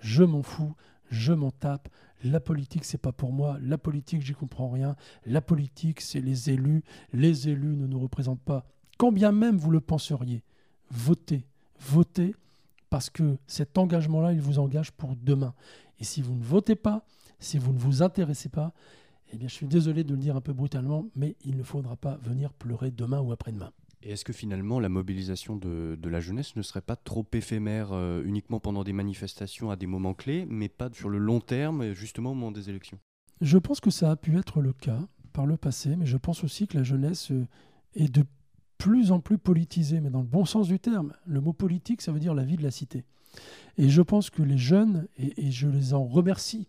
je 0.00 0.24
m'en 0.24 0.42
fous, 0.42 0.74
je 1.10 1.32
m'en 1.32 1.50
tape, 1.50 1.88
la 2.22 2.40
politique, 2.40 2.84
c'est 2.84 2.98
pas 2.98 3.12
pour 3.12 3.32
moi. 3.32 3.58
La 3.62 3.78
politique, 3.78 4.22
j'y 4.22 4.34
comprends 4.34 4.70
rien. 4.70 4.96
La 5.26 5.40
politique, 5.40 6.00
c'est 6.00 6.20
les 6.20 6.50
élus. 6.50 6.82
Les 7.12 7.48
élus 7.48 7.76
ne 7.76 7.86
nous 7.86 7.98
représentent 7.98 8.42
pas. 8.42 8.66
Quand 8.98 9.12
bien 9.12 9.32
même 9.32 9.56
vous 9.56 9.70
le 9.70 9.80
penseriez, 9.80 10.42
votez. 10.90 11.46
Votez 11.78 12.34
parce 12.90 13.08
que 13.08 13.38
cet 13.46 13.78
engagement-là, 13.78 14.32
il 14.32 14.40
vous 14.40 14.58
engage 14.58 14.90
pour 14.92 15.16
demain. 15.16 15.54
Et 15.98 16.04
si 16.04 16.20
vous 16.20 16.34
ne 16.34 16.42
votez 16.42 16.74
pas, 16.74 17.06
si 17.38 17.56
vous 17.56 17.72
ne 17.72 17.78
vous 17.78 18.02
intéressez 18.02 18.48
pas, 18.48 18.72
eh 19.32 19.38
bien, 19.38 19.48
je 19.48 19.54
suis 19.54 19.66
désolé 19.66 20.04
de 20.04 20.12
le 20.12 20.20
dire 20.20 20.36
un 20.36 20.40
peu 20.40 20.52
brutalement, 20.52 21.06
mais 21.14 21.36
il 21.44 21.56
ne 21.56 21.62
faudra 21.62 21.96
pas 21.96 22.16
venir 22.16 22.52
pleurer 22.52 22.90
demain 22.90 23.20
ou 23.20 23.32
après-demain. 23.32 23.72
Et 24.02 24.12
est-ce 24.12 24.24
que 24.24 24.32
finalement 24.32 24.80
la 24.80 24.88
mobilisation 24.88 25.56
de, 25.56 25.98
la 26.02 26.20
jeunesse 26.20 26.56
ne 26.56 26.62
serait 26.62 26.80
pas 26.80 26.96
trop 26.96 27.26
éphémère 27.32 27.92
euh, 27.92 28.22
uniquement 28.24 28.58
pendant 28.58 28.82
des 28.82 28.94
manifestations 28.94 29.70
à 29.70 29.76
des 29.76 29.86
moments 29.86 30.14
clés, 30.14 30.46
mais 30.48 30.68
pas 30.68 30.88
sur 30.92 31.10
le 31.10 31.18
long 31.18 31.40
terme, 31.40 31.92
justement 31.92 32.30
au 32.32 32.34
moment 32.34 32.50
des 32.50 32.70
élections? 32.70 32.98
Je 33.40 33.58
pense 33.58 33.80
que 33.80 33.90
ça 33.90 34.10
a 34.10 34.16
pu 34.16 34.38
être 34.38 34.60
le 34.60 34.72
cas 34.72 35.00
par 35.32 35.46
le 35.46 35.56
passé, 35.56 35.96
mais 35.96 36.06
je 36.06 36.16
pense 36.16 36.44
aussi 36.44 36.66
que 36.66 36.78
la 36.78 36.84
jeunesse 36.84 37.30
euh, 37.30 37.46
est 37.94 38.12
de 38.12 38.24
plus 38.78 39.12
en 39.12 39.20
plus 39.20 39.36
politisée, 39.36 40.00
mais 40.00 40.10
dans 40.10 40.22
le 40.22 40.26
bon 40.26 40.46
sens 40.46 40.68
du 40.68 40.78
terme. 40.78 41.12
Le 41.26 41.40
mot 41.42 41.52
politique, 41.52 42.00
ça 42.00 42.12
veut 42.12 42.20
dire 42.20 42.34
la 42.34 42.44
vie 42.44 42.56
de 42.56 42.62
la 42.62 42.70
cité. 42.70 43.04
Et 43.76 43.90
je 43.90 44.02
pense 44.02 44.30
que 44.30 44.42
les 44.42 44.58
jeunes, 44.58 45.06
et, 45.18 45.50
je 45.50 45.68
les 45.68 45.94
en 45.94 46.04
remercie, 46.04 46.66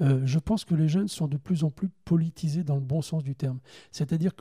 Euh, 0.00 0.22
je 0.24 0.38
pense 0.38 0.64
que 0.64 0.74
les 0.74 0.88
jeunes 0.88 1.06
sont 1.06 1.28
de 1.28 1.36
plus 1.36 1.64
en 1.64 1.70
plus 1.70 1.90
politisés 2.04 2.64
dans 2.64 2.76
le 2.76 2.80
bon 2.80 3.02
sens 3.02 3.22
du 3.22 3.34
terme. 3.36 3.60
C'est-à-dire 3.90 4.34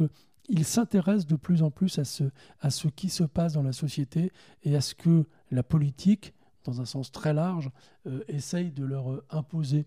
qu'ils 0.51 0.65
s'intéressent 0.65 1.27
de 1.27 1.35
plus 1.35 1.63
en 1.63 1.71
plus 1.71 1.97
à 1.97 2.03
ce, 2.03 2.25
à 2.59 2.69
ce 2.69 2.87
qui 2.89 3.09
se 3.09 3.23
passe 3.23 3.53
dans 3.53 3.63
la 3.63 3.71
société 3.71 4.31
et 4.63 4.75
à 4.75 4.81
ce 4.81 4.93
que 4.95 5.25
la 5.49 5.63
politique, 5.63 6.33
dans 6.65 6.81
un 6.81 6.85
sens 6.85 7.11
très 7.11 7.33
large, 7.33 7.71
euh, 8.05 8.21
essaye 8.27 8.71
de 8.71 8.83
leur 8.83 9.11
euh, 9.11 9.25
imposer. 9.29 9.85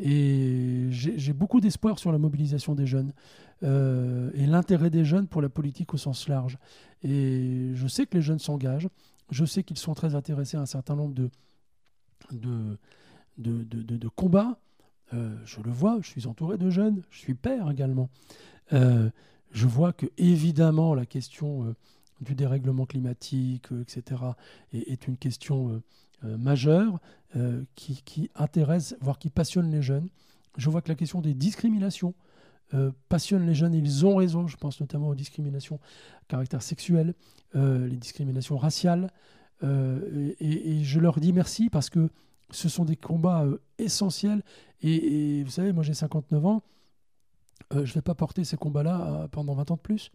Et 0.00 0.86
j'ai 0.90 1.32
beaucoup 1.32 1.60
d'espoir 1.60 1.98
sur 1.98 2.12
la 2.12 2.18
mobilisation 2.18 2.74
des 2.74 2.86
jeunes 2.86 3.12
euh, 3.64 4.30
et 4.34 4.46
l'intérêt 4.46 4.90
des 4.90 5.04
jeunes 5.04 5.26
pour 5.26 5.42
la 5.42 5.48
politique 5.48 5.92
au 5.92 5.96
sens 5.96 6.28
large. 6.28 6.56
Et 7.02 7.72
je 7.74 7.86
sais 7.88 8.06
que 8.06 8.16
les 8.16 8.22
jeunes 8.22 8.38
s'engagent, 8.38 8.88
je 9.30 9.44
sais 9.44 9.64
qu'ils 9.64 9.76
sont 9.76 9.94
très 9.94 10.14
intéressés 10.14 10.56
à 10.56 10.60
un 10.60 10.66
certain 10.66 10.94
nombre 10.94 11.14
de, 11.14 11.30
de, 12.30 12.78
de, 13.38 13.64
de, 13.64 13.96
de 13.96 14.08
combats. 14.08 14.58
Je 15.10 15.60
le 15.62 15.70
vois, 15.70 15.98
je 16.00 16.08
suis 16.08 16.26
entouré 16.28 16.58
de 16.58 16.70
jeunes, 16.70 17.02
je 17.10 17.18
suis 17.18 17.34
père 17.34 17.68
également. 17.68 18.08
Euh, 19.48 19.52
je 19.52 19.66
vois 19.66 19.92
que 19.92 20.06
évidemment 20.16 20.94
la 20.94 21.06
question 21.06 21.74
du 22.20 22.34
dérèglement 22.34 22.86
climatique, 22.86 23.68
etc., 23.80 24.22
est, 24.72 25.06
une 25.06 25.16
question 25.16 25.80
majeure 26.22 27.00
euh, 27.36 27.62
qui, 27.74 28.00
qui, 28.06 28.30
intéresse, 28.34 28.96
voire 29.02 29.18
qui 29.18 29.28
passionne 29.28 29.70
les 29.70 29.82
jeunes. 29.82 30.08
Je 30.56 30.70
vois 30.70 30.80
que 30.80 30.88
la 30.88 30.94
question 30.94 31.20
des 31.20 31.34
discriminations 31.34 32.14
euh, 32.72 32.90
passionne 33.10 33.46
les 33.46 33.54
jeunes. 33.54 33.74
Ils 33.74 34.06
ont 34.06 34.16
raison, 34.16 34.46
je 34.46 34.56
pense 34.56 34.80
notamment 34.80 35.08
aux 35.08 35.14
discriminations 35.14 35.78
à 36.22 36.24
caractère 36.28 36.62
sexuel, 36.62 37.12
euh, 37.54 37.86
les 37.86 37.96
discriminations 37.96 38.56
raciales. 38.56 39.10
Et, 39.62 40.84
je 40.84 41.00
leur 41.00 41.20
dis 41.20 41.34
merci 41.34 41.68
parce 41.68 41.90
que 41.90 42.08
ce 42.50 42.70
sont 42.70 42.86
des 42.86 42.96
combats 42.96 43.44
essentiels. 43.76 44.42
Et, 44.80 45.42
vous 45.44 45.50
savez, 45.50 45.74
moi 45.74 45.82
j'ai 45.82 45.92
59 45.92 46.46
ans. 46.46 46.62
Je 47.72 47.78
ne 47.78 47.86
vais 47.86 48.02
pas 48.02 48.14
porter 48.14 48.44
ces 48.44 48.56
combats-là 48.56 49.28
pendant 49.30 49.54
20 49.54 49.70
ans 49.70 49.76
de 49.76 49.80
plus. 49.80 50.10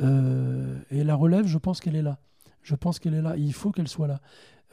et 0.00 1.04
la 1.04 1.14
relève, 1.14 1.46
je 1.46 1.58
pense 1.58 1.80
qu'elle 1.80 1.96
est 1.96 2.02
là. 2.02 2.18
Je 2.62 2.74
pense 2.74 2.98
qu'elle 2.98 3.14
est 3.14 3.22
là. 3.22 3.36
il 3.36 3.52
faut 3.52 3.70
qu'elle 3.70 3.88
soit 3.88 4.06
là. 4.06 4.20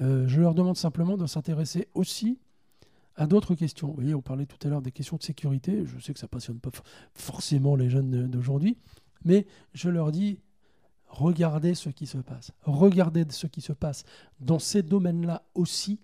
Euh, 0.01 0.27
je 0.27 0.41
leur 0.41 0.53
demande 0.53 0.77
simplement 0.77 1.17
de 1.17 1.25
s'intéresser 1.25 1.87
aussi 1.93 2.39
à 3.15 3.25
d'autres 3.25 3.55
questions. 3.55 3.87
Vous 3.87 3.95
voyez, 3.95 4.13
on 4.13 4.21
parlait 4.21 4.45
tout 4.45 4.59
à 4.67 4.69
l'heure 4.69 4.81
des 4.81 4.91
questions 4.91 5.17
de 5.17 5.23
sécurité. 5.23 5.85
Je 5.85 5.99
sais 5.99 6.13
que 6.13 6.19
ça 6.19 6.27
ne 6.27 6.29
passionne 6.29 6.59
pas 6.59 6.69
forcément 7.15 7.75
les 7.75 7.89
jeunes 7.89 8.27
d'aujourd'hui, 8.27 8.77
mais 9.25 9.47
je 9.73 9.89
leur 9.89 10.11
dis 10.11 10.39
regardez 11.07 11.73
ce 11.73 11.89
qui 11.89 12.05
se 12.05 12.17
passe. 12.19 12.51
Regardez 12.63 13.25
ce 13.29 13.47
qui 13.47 13.61
se 13.61 13.73
passe 13.73 14.03
dans 14.39 14.59
ces 14.59 14.83
domaines-là 14.83 15.43
aussi, 15.55 15.99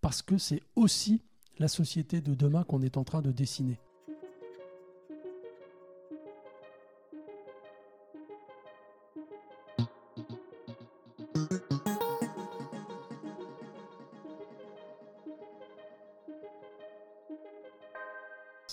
parce 0.00 0.20
que 0.20 0.36
c'est 0.36 0.62
aussi 0.76 1.22
la 1.58 1.68
société 1.68 2.20
de 2.20 2.34
demain 2.34 2.64
qu'on 2.64 2.82
est 2.82 2.96
en 2.96 3.04
train 3.04 3.22
de 3.22 3.32
dessiner. 3.32 3.78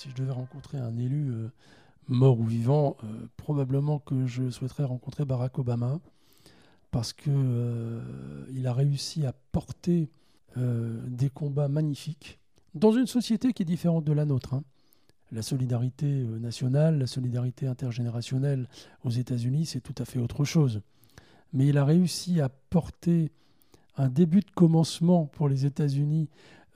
Si 0.05 0.12
je 0.12 0.15
devais 0.15 0.31
rencontrer 0.31 0.77
un 0.77 0.97
élu 0.97 1.31
euh, 1.31 1.49
mort 2.08 2.39
ou 2.39 2.45
vivant, 2.45 2.95
euh, 3.03 3.27
probablement 3.38 3.99
que 3.99 4.27
je 4.27 4.49
souhaiterais 4.51 4.84
rencontrer 4.84 5.25
Barack 5.25 5.58
Obama 5.58 5.99
parce 6.91 7.12
que 7.12 7.29
euh, 7.29 8.45
il 8.53 8.67
a 8.67 8.73
réussi 8.73 9.25
à 9.25 9.34
porter 9.51 10.10
des 10.58 11.29
combats 11.29 11.67
magnifiques 11.67 12.39
dans 12.75 12.93
une 12.93 13.08
société 13.08 13.51
qui 13.51 13.63
est 13.63 13.65
différente 13.65 14.05
de 14.05 14.13
la 14.13 14.23
nôtre. 14.23 14.53
Hein. 14.53 14.63
La 15.36 15.41
solidarité 15.41 16.08
nationale, 16.39 16.98
la 16.98 17.08
solidarité 17.08 17.67
intergénérationnelle 17.67 18.69
aux 19.04 19.10
États-Unis, 19.10 19.65
c'est 19.65 19.82
tout 19.82 19.95
à 19.98 20.06
fait 20.06 20.17
autre 20.17 20.45
chose. 20.45 20.82
Mais 21.52 21.67
il 21.67 21.78
a 21.78 21.84
réussi 21.84 22.39
à 22.39 22.48
porter 22.48 23.32
un 23.98 24.08
début 24.08 24.39
de 24.39 24.52
commencement 24.56 25.26
pour 25.26 25.50
les 25.50 25.65
États-Unis 25.65 26.30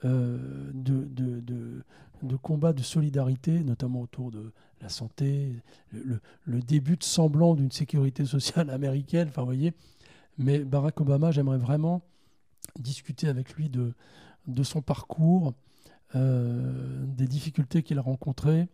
de, 0.04 0.38
de, 0.74 1.40
de, 1.40 1.82
de 2.22 2.36
combats 2.36 2.72
de 2.72 2.82
solidarité, 2.82 3.62
notamment 3.64 4.02
autour 4.02 4.30
de 4.30 4.52
la 4.80 4.88
santé, 4.88 5.54
le, 5.92 6.20
début 6.62 6.96
de 6.96 7.04
semblant 7.04 7.54
d'une 7.54 7.70
sécurité 7.70 8.24
sociale 8.24 8.70
américaine. 8.70 9.28
Enfin, 9.28 9.42
voyez. 9.42 9.72
Mais 10.38 10.60
Barack 10.60 11.00
Obama, 11.00 11.30
j'aimerais 11.30 11.58
vraiment 11.58 12.02
discuter 12.78 13.28
avec 13.28 13.54
lui 13.54 13.68
de 13.68 14.62
son 14.62 14.80
parcours, 14.82 15.54
euh, 16.14 17.04
des 17.06 17.26
difficultés 17.26 17.82
qu'il 17.82 17.98
a 17.98 18.02
rencontrées, 18.02 18.68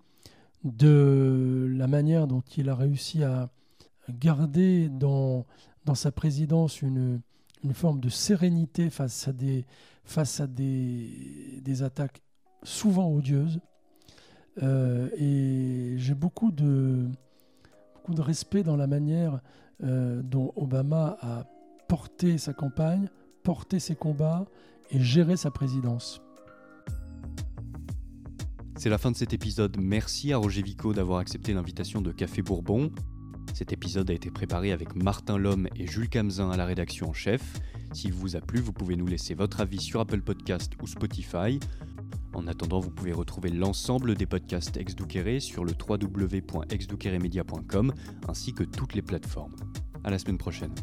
de 0.64 1.68
la 1.76 1.86
manière 1.86 2.26
dont 2.26 2.42
il 2.56 2.68
a 2.68 2.74
réussi 2.74 3.22
à 3.22 3.50
garder 4.10 4.88
dans, 4.88 5.46
dans 5.84 5.94
sa 5.94 6.10
présidence 6.12 6.82
une, 6.82 7.20
une 7.62 7.74
forme 7.74 8.00
de 8.00 8.08
sérénité 8.08 8.90
face 8.90 9.28
à 9.28 9.32
des, 9.32 9.66
face 10.04 10.40
à 10.40 10.46
des, 10.46 11.60
des 11.62 11.82
attaques 11.82 12.22
souvent 12.62 13.10
odieuse. 13.10 13.60
Euh, 14.62 15.10
et 15.18 15.94
j'ai 15.98 16.14
beaucoup 16.14 16.50
de, 16.50 17.08
beaucoup 17.94 18.14
de 18.14 18.22
respect 18.22 18.62
dans 18.62 18.76
la 18.76 18.86
manière 18.86 19.40
euh, 19.84 20.22
dont 20.22 20.52
Obama 20.56 21.18
a 21.20 21.44
porté 21.88 22.38
sa 22.38 22.54
campagne, 22.54 23.08
porté 23.42 23.78
ses 23.78 23.94
combats 23.94 24.46
et 24.90 25.00
géré 25.00 25.36
sa 25.36 25.50
présidence. 25.50 26.22
C'est 28.76 28.90
la 28.90 28.98
fin 28.98 29.10
de 29.10 29.16
cet 29.16 29.32
épisode. 29.32 29.78
Merci 29.80 30.34
à 30.34 30.36
Roger 30.36 30.60
Vico 30.60 30.92
d'avoir 30.92 31.20
accepté 31.20 31.54
l'invitation 31.54 32.02
de 32.02 32.12
Café 32.12 32.42
Bourbon. 32.42 32.92
Cet 33.54 33.72
épisode 33.72 34.10
a 34.10 34.12
été 34.12 34.30
préparé 34.30 34.70
avec 34.70 34.94
Martin 34.94 35.38
Lhomme 35.38 35.66
et 35.76 35.86
Jules 35.86 36.10
Camzin 36.10 36.50
à 36.50 36.58
la 36.58 36.66
rédaction 36.66 37.08
en 37.08 37.14
chef. 37.14 37.54
S'il 37.94 38.12
vous 38.12 38.36
a 38.36 38.40
plu, 38.40 38.60
vous 38.60 38.74
pouvez 38.74 38.96
nous 38.96 39.06
laisser 39.06 39.32
votre 39.32 39.62
avis 39.62 39.80
sur 39.80 40.00
Apple 40.00 40.20
Podcast 40.20 40.74
ou 40.82 40.86
Spotify. 40.86 41.58
En 42.34 42.46
attendant, 42.46 42.80
vous 42.80 42.90
pouvez 42.90 43.12
retrouver 43.12 43.48
l'ensemble 43.48 44.14
des 44.14 44.26
podcasts 44.26 44.76
ex 44.76 44.94
sur 45.38 45.64
le 45.64 45.72
www.exduqueremedia.com 45.72 47.94
ainsi 48.28 48.52
que 48.52 48.64
toutes 48.64 48.92
les 48.92 49.00
plateformes. 49.00 49.56
À 50.04 50.10
la 50.10 50.18
semaine 50.18 50.36
prochaine. 50.36 50.74